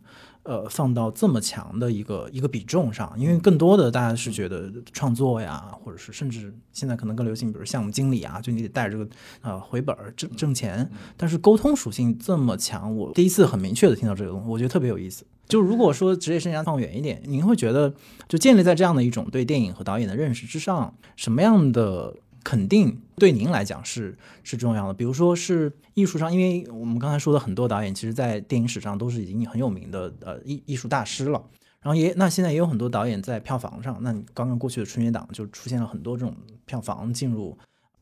[0.48, 9.06] 呃，放到这么强的一个一个比重上，因为更多的大家是觉得创作呀，或者是甚至现在可能更流行，比如项目经理啊，就你得带着这个
[9.42, 10.90] 呃回本挣挣钱。
[11.18, 15.26] 但是沟通属性这么强，我第一次很明确的听到这个东西，我觉得特别有意思。
[15.46, 17.92] 就如果说职业生涯放远一点，您会觉得
[18.26, 22.14] 就建立在这样的一种对电影和导演的认识之上，什么样的？
[22.44, 31.44] 肯定对您来讲是是重要的，比如说是艺术上，因为我们刚才说的很多导演，其实在电影史上都是已经很有名的呃艺艺术大师了。
[31.80, 36.34] 然后也那现在也有很多导演在票房上，那你刚刚过去的春节档就出现了很多这种
[36.64, 37.56] 票房进入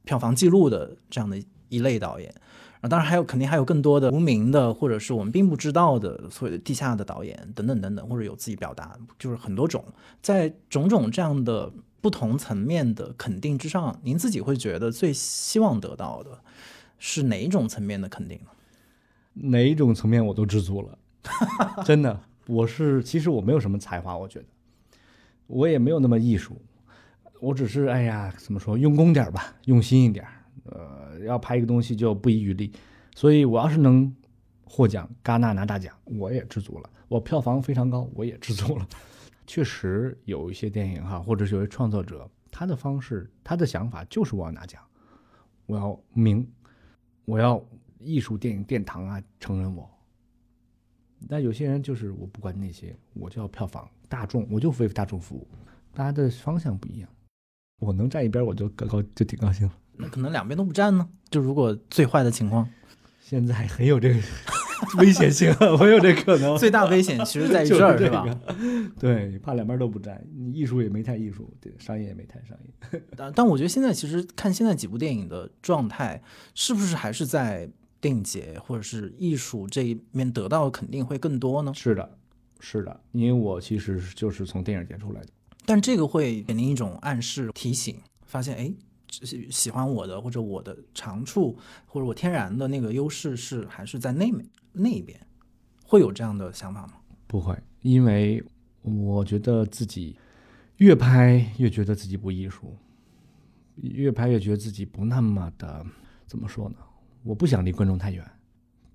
[0.04, 1.36] 票房记录的这样的
[1.68, 2.32] 一类导演。
[2.80, 9.84] 啊，当然还有肯定还有更多的无名的或者是我们并不知道的所谓的地下的导演等等等等，或者有自己表达，就是很多种
[10.22, 11.72] 在种种这样的。
[12.06, 16.38] 不同层面的肯定之上，您自己会觉得最希望得到的
[17.00, 18.50] 是哪一种层面的肯定呢？
[19.50, 20.96] 哪一种层面我都知足了，
[21.84, 22.20] 真的。
[22.46, 24.44] 我是其实我没有什么才华，我觉得
[25.48, 26.56] 我也没有那么艺术，
[27.40, 30.24] 我只是哎呀，怎么说，用功点吧，用心一点。
[30.66, 32.70] 呃，要拍一个东西就不遗余力，
[33.16, 34.14] 所以我要是能
[34.64, 36.88] 获奖，戛纳拿大奖，我也知足了。
[37.08, 38.86] 我票房非常高，我也知足了。
[39.46, 44.82] 确实有一些电影哈，或者是有些创作者，他的方式，他的想法就是我要拿奖，
[45.66, 46.46] 我要名，
[47.24, 47.64] 我要
[47.98, 49.88] 艺术电影殿堂啊承认我。
[51.28, 55.48] 但有些人就是我不管那些，我就要票房大众，我就为大众服务。
[55.94, 57.08] 大家的方向不一样，
[57.80, 59.74] 我能站一边，我就高高就挺高兴了。
[59.94, 61.08] 那可能两边都不站呢？
[61.30, 62.68] 就如果最坏的情况，
[63.20, 64.20] 现在很有这个。
[64.98, 66.56] 危险性， 我有这可能。
[66.56, 68.24] 最大危险其实在于这儿，是吧？
[68.98, 73.02] 对，怕两边都不沾，你艺术也没太艺术，对，商业也没太商业。
[73.16, 76.22] 但但我觉得现在其实看现在几部电影的状态，
[76.54, 77.68] 是不是还是在
[78.00, 81.72] 电影节或者是艺术这一面得到肯定会更多呢？
[81.74, 82.18] 是的，
[82.60, 85.28] 是的，因为我其实就是从电影节出来的。
[85.64, 88.72] 但这个会给您一种暗示、提醒，发现哎，
[89.08, 94.46] 喜喜欢我的或者我的长处或者我天然的那个优势是还是在内面
[94.78, 95.18] 那一边，
[95.84, 96.94] 会有这样的想法吗？
[97.26, 98.44] 不会，因为
[98.82, 100.16] 我觉得自己
[100.76, 102.76] 越拍越觉得自己不艺术，
[103.76, 105.84] 越拍越觉得自己不那么的
[106.26, 106.76] 怎么说呢？
[107.22, 108.24] 我不想离观众太远，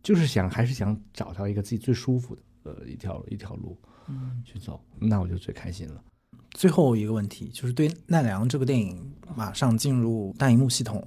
[0.04, 3.78] 就是想还是想找到一个自己最舒服的呃一条一条路
[4.08, 6.04] 嗯，去走，那我就最开心了。
[6.52, 11.06] 最后一个问题就是对奈良这部电影马上进入大荧幕系统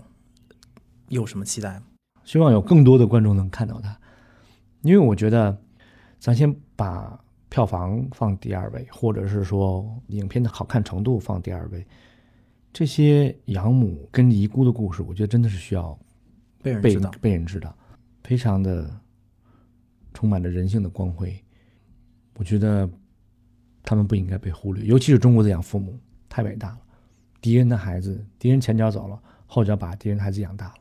[1.09, 1.87] 有什么期待吗？
[2.25, 3.99] 希望有更多的观众能看到它，
[4.85, 5.59] 因为我觉得，
[6.19, 7.19] 咱先把
[7.49, 11.85] 票房放第二位，或者是说影片的好看程度放第二位，
[12.71, 15.99] 这些养母跟遗孤的故事，我觉得真的是需要
[16.63, 17.75] 被被人知道，被人知道，
[18.23, 18.91] 非常的
[20.13, 21.35] 充满着人性的光辉。
[22.37, 22.89] 我觉得
[23.83, 26.79] 他们不应该被忽略，尤其是中国的养父母太伟大了。
[27.41, 30.75] 敌人的孩子，敌人前脚走了，后脚把敌人孩子养大了。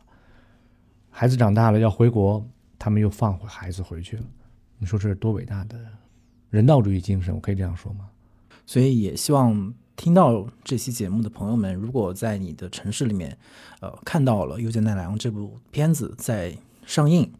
[1.10, 2.46] 孩子长大了要回国，
[2.84, 4.24] 他们又放回孩子回去了。
[4.78, 5.80] 你说这是多伟大的
[6.50, 7.34] 人道主义精神？
[7.34, 8.10] 我可以这样说吗？
[8.66, 13.38] 所以也希望听到这期节目的朋友们，如果在你的城市里面，
[13.80, 16.54] 呃，看到了《又见奈良》这部片子在
[16.86, 17.32] 上映，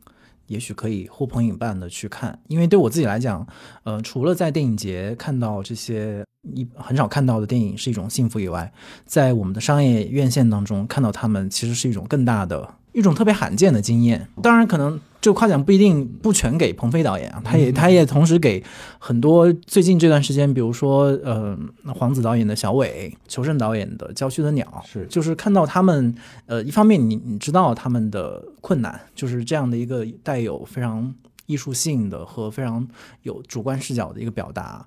[0.48, 2.40] 也许可以呼朋引伴的去看。
[2.48, 3.46] 因为对我自己来讲，
[3.84, 8.72] 呃，除了在电影节看到这些一很少看到的电影是一种幸福以外，
[9.06, 12.76] 在我们的商业院线当中看到他们，其实是一种更大的。
[12.94, 18.62] 一种特别罕见的经验，当然可能这个夸奖不一定不全给鹏飞导演啊，他也他也同时给
[19.00, 21.58] 很多最近这段时间，比如说呃
[21.96, 26.14] 黄子导演的小伟，裘盛导演的《郊区的鸟》，是就是看到他们
[26.46, 31.16] 呃一方面你你知道他们的困难，就是这样的一个带有非常
[31.46, 32.86] 艺术性的和非常
[33.22, 34.86] 有主观视角的一个表达。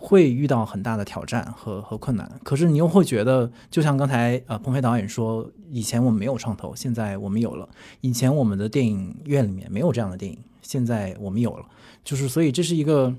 [0.00, 7.68] 会遇到很大的挑战和和困难，可是你又会觉得，就像刚才呃鹏飞导演说，以前我们没有创投，现在我们有了；
[8.00, 11.66] 以前我们的电影院里面没有这样的电影，现在我们有了。
[12.04, 13.12] 就是所以这是一个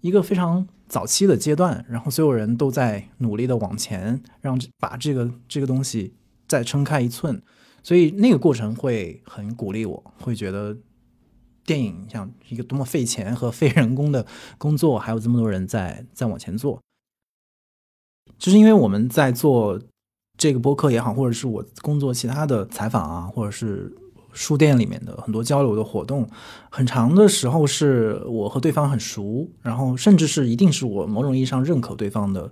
[0.00, 6.14] 一个非常早期的阶段，然后所有人都在努力的往前，让把这个这个东西
[6.48, 7.40] 再撑开一寸，
[7.84, 10.76] 所以那个过程会很鼓励我，会觉得。
[11.68, 14.24] 电影像一个多么费钱和费人工的
[14.56, 16.80] 工作，还有这么多人在在往前做，
[18.38, 19.78] 就是因为我们在做
[20.38, 23.94] 这个播客也好，或者是我工作其他的采访啊，或者是
[24.32, 26.26] 书店里面的很多交流的活动，
[26.70, 32.50] 很长的时候是我和对方很熟，然后甚至是一定是我某种意义上认可对方的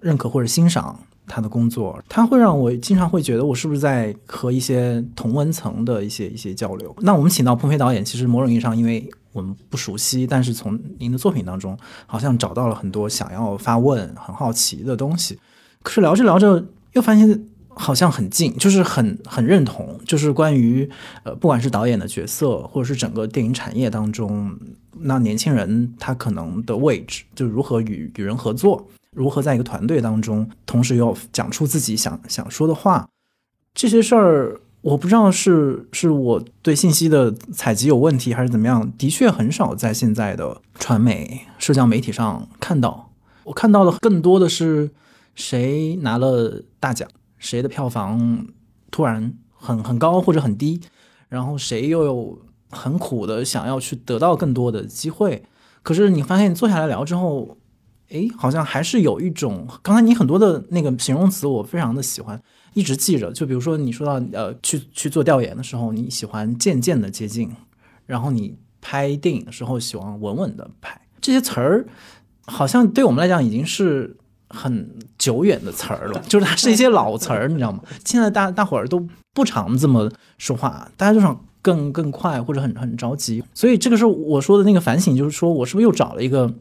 [0.00, 1.00] 认可或者欣赏。
[1.26, 6.94] 他的工作，他会让我经常会觉得我是不是在和一些同文层的一些一些交流。
[7.00, 15.38] 那我们请到鹏飞导演，其实某种意义上，因为我们不熟悉，但是从您的作品当中，好像找到了很多想要发问、很好奇的东西。
[15.82, 20.88] 可是聊着聊着，又发现好像很近，就是很很认同，就是关于
[21.24, 24.56] 呃，不管是导演的角色，或者是整个电影产业当中，
[25.00, 28.86] 那年轻人他可能的位置，就如何与与人合作。
[29.14, 33.08] 如何在一个团队当中，同时又讲出自己想想说的话，
[33.72, 38.92] 这些事儿我不知道是是我对信息的采集有问题，还是怎么样。
[38.98, 43.12] 的确很少在现在的传媒、社交媒体上看到。
[43.44, 44.90] 我看到的更多的是
[45.34, 47.08] 谁拿了大奖，
[47.38, 48.48] 谁的票房
[48.90, 50.80] 突然很很高或者很低，
[51.28, 52.38] 然后谁又有
[52.70, 55.44] 很苦的想要去得到更多的机会。
[55.82, 57.56] 可是你发现坐下来聊之后。
[58.10, 62.40] 哎，好像还是有一种，刚才你很多的那个形容词，我非常的喜欢，
[62.74, 63.32] 一直记着。
[63.32, 67.50] 就比如说你说到呃，去去做调研的时候，你喜欢渐渐的接近，
[68.06, 71.86] 然后你拍电影的时候喜欢稳稳的拍，这些词儿
[72.46, 74.16] 好像对我们来讲已经是
[74.48, 77.80] 很久远的词儿了， 就是它是一些老词儿，你知道吗？
[78.04, 86.54] 现在大大伙儿都不常这么说话，大家就想更更快或者很很着急，所以这个是我说的那个反省，就是说我是不是又找了一个。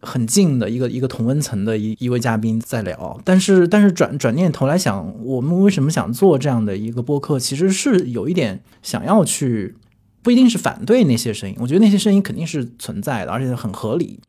[0.00, 7.38] 很近的一个一个同温层的一一位嘉宾在聊，但是但是转转念头来想，我们为什么想做这样的一个播客？
[7.38, 9.74] 其实是有一点想要去，
[10.22, 14.20] 不一定是反对那些声音，我觉得那些声音肯定是存在的，而且很合理。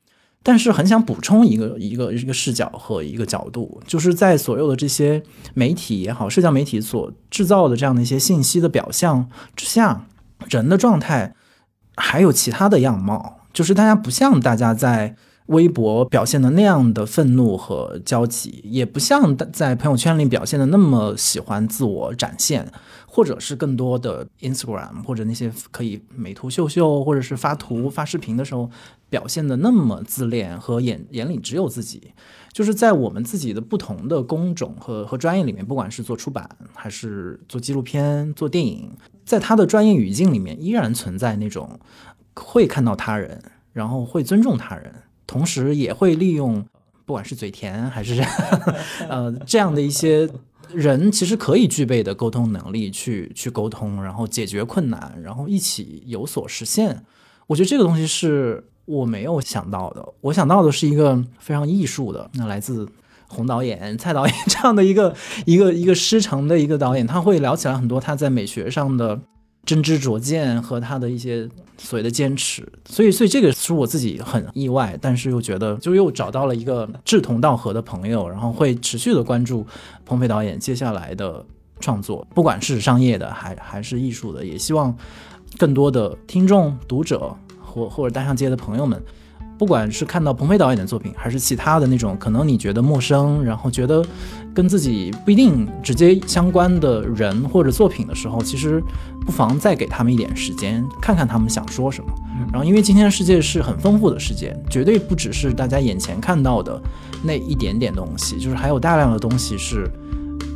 [0.42, 5.22] 但是很想补充一个一个一个视角和一个角度，就是在所有的这些
[5.54, 10.08] 媒体也好，社交媒体所制造的这样的一些信息的表象之下，
[10.50, 11.36] 人的状态
[11.96, 15.16] 还有其他的样貌，就是大家不像大家在。
[15.50, 22.72] 微博表现的那样的愤怒和焦急，也不像在朋友圈里表现的那么喜欢自我展现，
[23.08, 28.70] 或者是更多的 Instagram 或者那些可以美图秀秀，或者是发图发视频的时候
[29.10, 32.14] 表现的那么自恋和眼眼里只有自己。
[32.54, 38.92] 就是在我们自己的不同的工种和和专业里面，不管是做出版还是做纪录片、做电影，
[39.26, 41.80] 在他的专业语境里面，依然存在那种
[42.36, 43.42] 会看到他人，
[43.74, 44.94] 然后会尊重他人。
[45.30, 46.66] 同时也会利用，
[47.06, 48.20] 不管是嘴甜还是
[49.08, 50.28] 呃这样的一些
[50.74, 57.06] 人，其实可以具备的沟通能力，去去沟通，然后解决困难，然后一起有所实现。
[57.46, 60.04] 我觉得这个东西是我没有想到的。
[60.22, 62.90] 我想到的是一个非常艺术的，那来自
[63.28, 65.16] 洪导演、蔡导演这样的一个
[65.46, 69.22] 一个一个师承的一个导演，他会聊起来很多他在美学上的。
[69.70, 71.48] 真知灼见和他的一些
[71.78, 79.64] 所谓的坚持，所以，所以这个是我自己很意外，但是又觉得就又找到了一个志同道合的朋友，然后会持续的关注
[80.08, 81.46] 彭飞导演接下来的
[81.80, 84.92] 创作，不管是商业的还还是艺术的，也希望
[85.60, 89.00] 更多的听众、读者或或者单向街的朋友们。
[89.60, 94.04] 不管是看到彭飞导演的作品，还是其他的那种可能你觉得陌生，然后觉得
[94.54, 98.84] 跟自己不一定直接相关的人或者作品的时候，其实
[99.26, 102.10] 不妨再给他们一点时间，看看他们想说什么。
[102.52, 106.82] 然后，因为今天的世界是很丰富的世界，绝对不只是大家眼前看到的
[107.24, 109.90] 那一点点东西，就是还有大量的东西是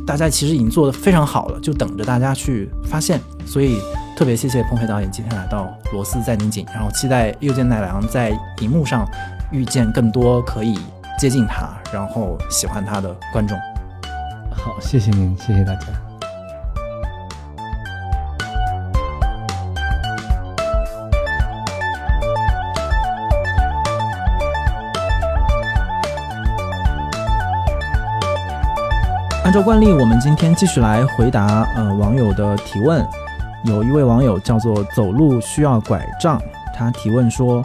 [0.06, 3.20] 大家其实已经做得非常好了，就等着大家去发现。
[3.46, 3.78] 所以。
[4.16, 8.30] 特别谢谢彭飞导演今天来到罗斯在拧紧，然后期待又见奈良在
[8.60, 9.04] 荧幕上
[9.50, 10.78] 遇见更多可以
[11.18, 13.58] 接近他，然后喜欢他的观众。
[14.64, 15.88] 好，谢谢您，谢谢大家。
[29.44, 33.06] 按照惯例，我们今天继续来回答呃网友的提问。
[33.64, 36.40] 有一位网友叫做走路需要拐杖，
[36.74, 37.62] 他提问说：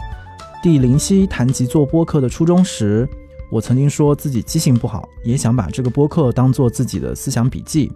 [0.62, 3.08] 第零期谈及做播客的初衷时，
[3.50, 7.90] 我曾经说自己记性不好，也想把这个播客当做自己的思想笔记。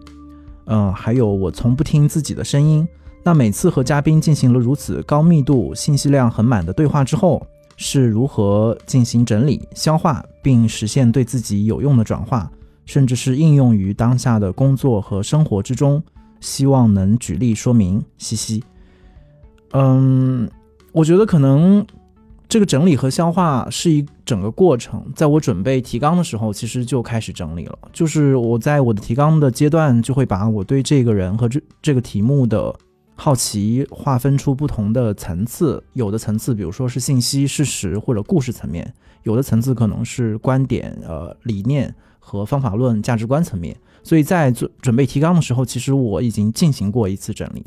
[0.67, 2.87] 嗯，还有我从不听自己的声音。
[3.23, 7.47] 那每次和嘉宾进行了如此高密度、信息量很满的对话之后，
[7.77, 12.51] 是如何进行整理、消化，并实现对自己有用的转化，
[12.85, 16.03] 甚至是应用于当下的工作和生活之中？
[16.41, 18.63] 希望能举例说明，嘻嘻。
[19.73, 20.49] 嗯，
[20.93, 21.85] 我觉得可能
[22.55, 25.05] 这个整理和消化是一整个过程。
[25.17, 27.77] 在我准备提纲的时候，其实就开始整理了。
[27.93, 32.73] 就是我在我的提纲的阶段，就会把我对这个人和这这个题目的
[33.17, 35.83] 好奇划分出不同的层次。
[35.95, 38.85] 有的层次，比如说是信息、事实或者故事层面；
[39.25, 43.77] 有的层次可能是观点、呃理念和方法论、价值观层面。
[44.05, 47.67] 所以在准准备提纲的时候，其实我已经进行过一次整理，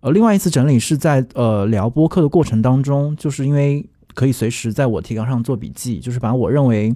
[0.00, 3.88] 呃，另外一次整理是在呃聊播客的过程当中，就是因为
[4.18, 6.92] 可以随时在我提纲上做笔记，就是把我认为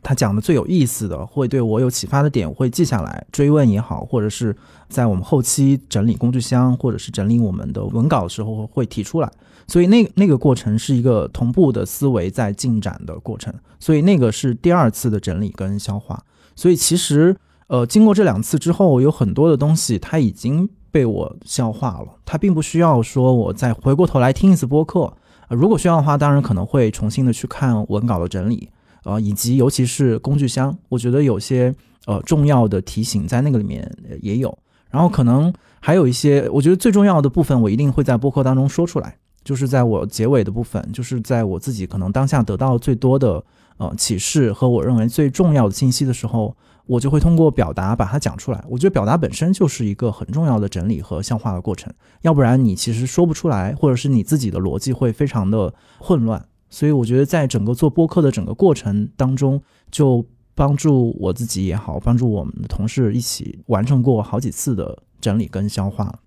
[0.00, 4.56] 他讲的最有意思的，会对我有启发的点会记下来，追问也好，或者是
[4.88, 9.28] 在我们后期整理工具箱或者是整理我们的文稿的时候会提出来，
[9.66, 16.22] 所以那那个过程是一个同步的思维在进展的过程，所以那个是第二次的整理跟消化，
[16.54, 17.36] 所以其实。
[17.68, 25.12] 呃，经过这两次之后，有很多的东西它已经被我消化了，它并不需要说我再回过头来听一次播客。
[25.48, 28.68] 呃，如果需要的话，当然可能会重新的去看文稿的整理，
[29.04, 31.74] 呃，以及尤其是工具箱，我觉得有些
[32.06, 33.90] 呃重要的提醒在那个里面
[34.20, 34.56] 也有。
[34.90, 43.44] 然后可能还有一些，我觉得最重要的部分，我一定会在播客当中说出来，就是在我结尾的部分，就是在我自己可能当下得到最多的
[43.76, 46.56] 呃启示和我认为最重要的信息的时候。
[46.86, 48.64] 我就会通过表达把它讲出来。
[48.68, 56.46] 我觉得表达本身就是一个很重要的整理和消化的过程，要不然你其实说不出来，或者是你自己的逻辑会非常的混乱。
[56.70, 59.60] 所以我觉得在整个做播客的整个过程当中，
[59.90, 60.24] 就
[60.54, 66.20] 帮助我自己也好，帮助我们的同事一起完成过好几次的整理跟消化。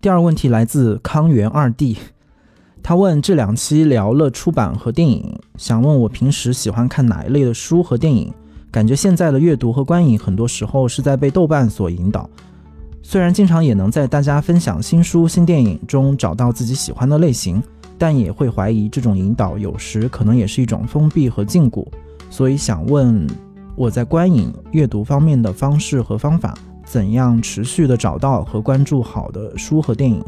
[0.00, 1.98] 第二个问题来自康源二弟，
[2.82, 8.32] 他问这两期聊了出版和电影，想问我平时喜欢看哪一类的书和电影。
[8.70, 12.28] 感觉现在的阅读和观影，很多时候是在被豆瓣所引导。
[13.02, 17.60] 虽然经常也能在大家分享新书、新电影中找到自己喜欢的类型，
[17.98, 21.84] 但也会怀疑这种引导有时可能也是一种封闭和禁锢。
[22.30, 23.26] 所以想问，
[23.74, 26.54] 我在观影、阅读方面的方式和方法，
[26.84, 30.24] 怎样持续的找到和关注好的书和电影？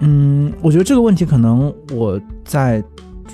[0.00, 2.84] 嗯，我觉得这个问题可能我在。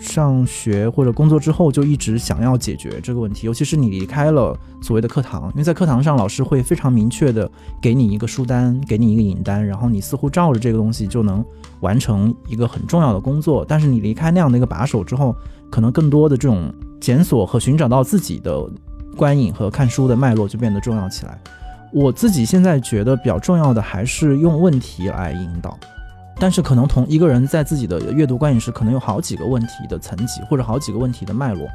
[0.01, 11.45] 上学或者工作之后就一直想要解决这个问题，尤其是你离开了所谓的课堂，因为在课堂上老师会非常明确的给你一个书单，给你一个引单，然后你似乎照着这个东西就能
[11.81, 13.65] 完成一个很重要的工作。
[13.67, 15.35] 但是你离开那样的一个把手之后，
[15.71, 18.69] 可能更多的这种检索和寻找到自己的
[19.17, 21.41] 观影和看书的脉络就变得重要起来。
[21.93, 25.79] 我自己现在觉得比较重要的还是用问题来引导。
[26.39, 31.67] 但是可能同一个人在自己的阅读观影时，可能有好几个问题的层级，或者好几个问题的脉络。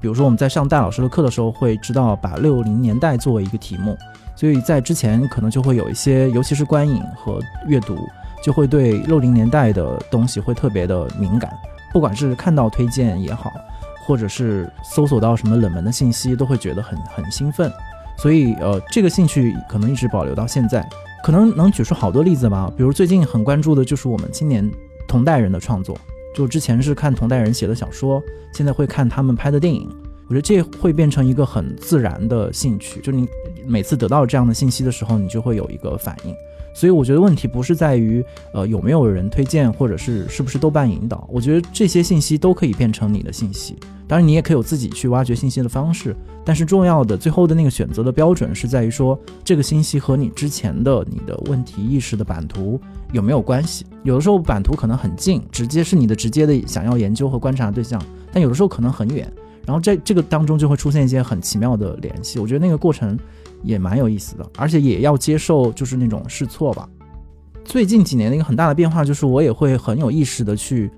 [0.00, 3.96] 比如说我们在上戴老师的课的时候，会知道把六零年代作为一个题目，
[4.34, 7.98] 所以在之前可能就会有一些，尤其是观影和阅读，
[8.42, 11.50] 就会对六零年代的东西会特别的敏感。
[11.92, 13.52] 不管是看到推荐也好，
[14.06, 17.72] 或者是搜索到什么冷门的信息，都会觉得很很兴奋。
[18.18, 20.86] 所以呃，这个兴趣可能一直保留到现在。
[21.24, 24.70] 可能能举出好多例子吧，比如最近很关注的就是我们青年
[25.08, 25.98] 同代人的创作，
[26.34, 29.88] 就之前是看同代人写的小说，现在会看他们拍的电影，
[30.28, 33.28] 我觉得这会变成一个很自然的兴趣，就你
[33.66, 36.34] 每次得到这样的信息的时候，你就会有一个反应。
[36.76, 38.22] 所以我觉得问题不是在于
[38.52, 43.74] 呃有没有人推荐，或者是是不是豆瓣引导，我觉得这些信息都可以变成你的信息。
[44.06, 46.14] 当然，你也可以有自己去挖掘信息的方式，
[46.44, 52.78] 但是重要的最后的那个选择的标准是在于说，这个信息和你之前的你的问题意识的版图
[53.10, 53.86] 有没有关系？
[54.02, 58.00] 有的时候版图可能很近，直接是你的直接的想要研究和观察的对象，
[58.30, 59.32] 但有的时候可能很远，
[59.66, 62.38] 然后在这个当中就会出现一些很奇妙的联系。
[62.38, 63.18] 我觉得那个过程
[63.62, 66.88] 也蛮有意思的，而且也要接受就是那种试错吧。
[67.64, 70.90] 最近几年的一个很大的变化就是，我也会很有意识的去。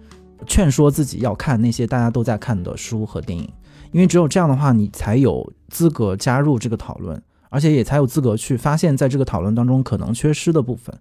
[0.47, 3.53] 劝说自己要看那些大家都在看的书和电影，
[3.91, 10.97] 因为只有这样的话，你才有资格加入这个讨论，而且也才有资格去发现在这个讨论当中可能缺失的部分。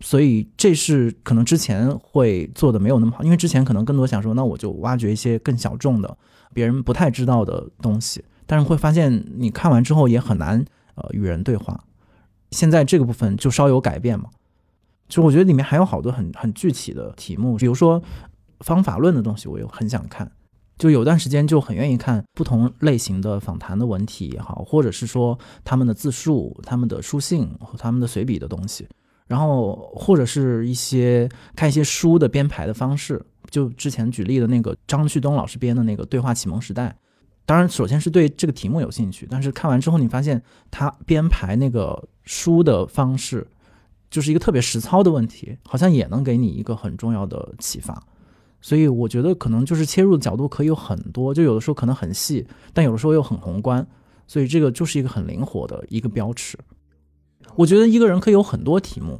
[0.00, 6.18] 所以这是可能之前会做的没有那么好，因为之前可能更多想说，那我就挖掘一些更小众的、
[6.52, 11.84] 别人不太知道的东西，但是会发现你看完之后也很难呃与人对话。
[12.50, 14.30] 现在这个部分就稍有改变嘛，
[15.08, 18.02] 就我觉得里面还有好多很很具体的题目，比如说。
[18.60, 20.30] 方法论的东西我又很想看，
[20.76, 28.86] 就有段时间就很愿意看不同类型的访谈的文体也好，或者是说他们的自述、他们的书信和他们的随笔的东西，
[29.28, 31.26] 然后或者是一些
[31.56, 36.88] 看一些书的编排的方式，就之前举例的那个张旭东老师编的那个《对话启蒙时代》，
[37.44, 40.40] 当然首先是对这个题目有兴趣，但是看完之后你发现
[40.70, 43.46] 他编排那个书的方式
[44.08, 48.02] 就是一个特别实操的问题，好像也能给你一个很重要的启发。
[48.62, 53.86] 所以我觉得可能就是切入的角度可以有很多，就有的时候可能很细，但有的时候又很宏观，
[54.26, 56.58] 所以这个就是一个很灵活的一个标尺。
[57.56, 59.18] 我觉得一个人可以有很多题目，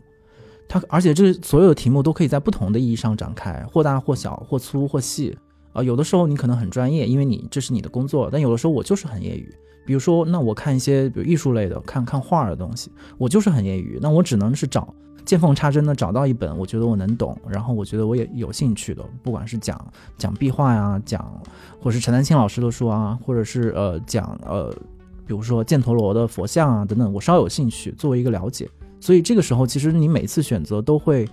[0.70, 5.36] 他而且这所有的题目都可以在不同的意义上展开，或大或小，或粗或细。
[5.72, 9.52] 啊，有的时候你可能很专业，因为你这是你的工作，但有的时候我就是很业余。
[9.84, 14.94] 比如说，那我看一些比如艺术类的，看看画的东西，我就是很业余，那我只能是找。
[15.24, 19.78] 见缝插针的找到一本，我觉得我能懂，然后我觉得我也有兴趣的，不管是讲
[20.16, 21.40] 讲壁画呀，讲
[21.80, 24.72] 或者是陈丹青老师的书啊，或者是呃讲呃，
[25.26, 28.68] 比如说犍陀罗的佛像啊等等，我稍有兴趣，作为一个了解。
[29.00, 31.26] 所以这个时候，其实你每次选择都会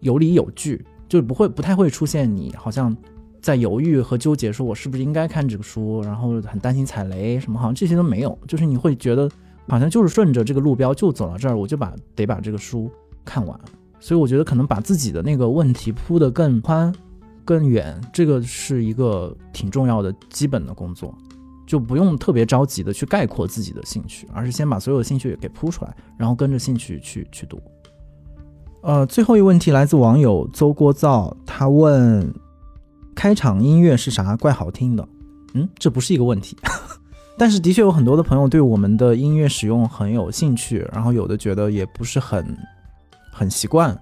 [0.00, 2.94] 有理有据，就不会不太会出现你好像
[3.40, 9.30] 在犹豫和纠结，说我是不是应该看这个书，然后很担心踩雷什么，好像这些都没有，就是你会觉得
[9.68, 12.90] 好像就是顺着这个路标就走到这儿，我就把得把这个书。
[13.24, 13.56] 看完，
[14.00, 16.92] 所以我觉得可能把自己的那个问题铺得更宽、
[17.44, 21.16] 更远，这个是一个挺重要的基本的工作，
[21.66, 27.60] 就不用特别着急的去概括自己的兴趣，而是先把所有的兴趣给铺出来，然后跟着兴趣去去读。
[28.82, 32.32] 呃，最后一个问题来自网友邹锅灶，他问：
[33.14, 34.36] 开场音乐是啥？
[34.36, 35.08] 怪好听的。
[35.54, 36.56] 嗯，这不是一个问题，
[37.38, 42.56] 但是的确有很多的朋友对我们的音乐使用很有兴趣，然后有的觉得也不是很。
[43.34, 43.98] 很习惯。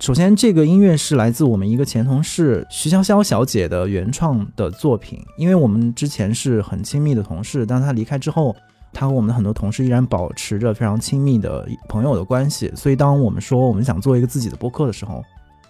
[0.00, 5.20] 首先，这个音乐是来自我们一个前同事徐潇潇小姐的原创的作品。
[5.36, 8.54] 因为我们之前是很亲密的同事，但她离开之后，
[8.92, 12.72] 她和我们的很多同事依然保持着非常亲密的朋友的关系。
[12.76, 15.20] 所以，当我们说我们想做一个自己的播客的时候，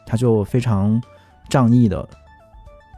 [0.07, 1.01] 她就非常
[1.49, 2.07] 仗义的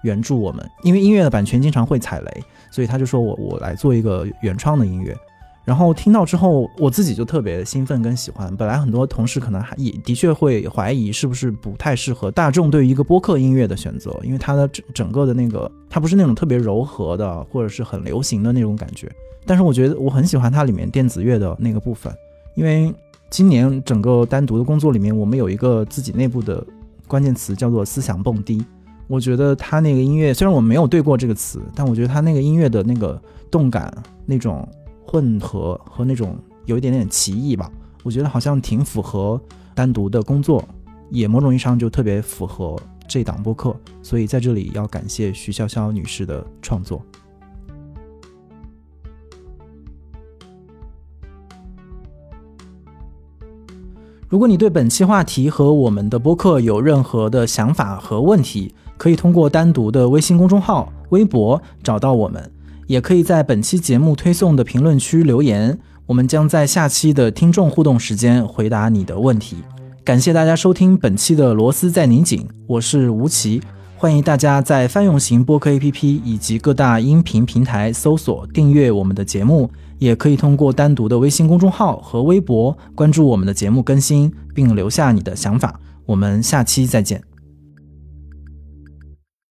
[0.03, 0.69] 援助我们。
[0.83, 5.17] 因为音乐的版权经常会踩雷，所以他就说我我来做一个原创的音乐。
[5.65, 8.55] 然后听到之后，我自己就特别兴奋跟喜欢。
[8.57, 19.11] 本来很多同事可能还也的确会怀疑是不是不太适合大众对于一个播客音乐的选择，因为它的整整个的那个它不是那种特别柔和的或者是很流行的那种感觉。
[19.47, 22.13] 但是我觉得我很喜欢它里面电子乐的那个部分，
[22.55, 22.93] 因为
[23.29, 26.65] 今年整个单独的工作里面，我们有一个自己内部的
[27.07, 28.65] 关键词叫做思想蹦迪。
[29.07, 33.21] 我觉得他那个音乐虽然我没有对过这个词，但我觉得他那个音乐的那个
[33.51, 33.93] 动感、
[34.25, 34.67] 那种
[35.11, 37.69] 混合和那种有一点点奇异吧，
[38.05, 39.41] 我觉得好像挺符合
[39.75, 40.65] 单独的工作，
[41.11, 43.75] 也某种意义上就特别符合这档播客。
[44.05, 47.03] 所以在这里要感谢徐潇潇女士的创作。
[54.29, 62.49] 如果你对本期话题和我们的播客有任何的想法和问题，可以通过单独的微信公众号、微博找到我们，
[62.91, 69.59] 也可以在本期节目推送的评论区留言，我们将在下期的听众互动时间回答你的问题。
[70.03, 73.63] 感谢大家收听本期的螺丝在拧紧，我是吴奇，
[73.97, 79.71] 欢迎大家在泛用型播客 APP 以及各大音频平台搜索订阅我们的节目。
[80.01, 85.79] 也可以通过单独的微信公众号和微博关注我们的节目更新，并留下你的想法。
[86.07, 87.30] 我们下期再见。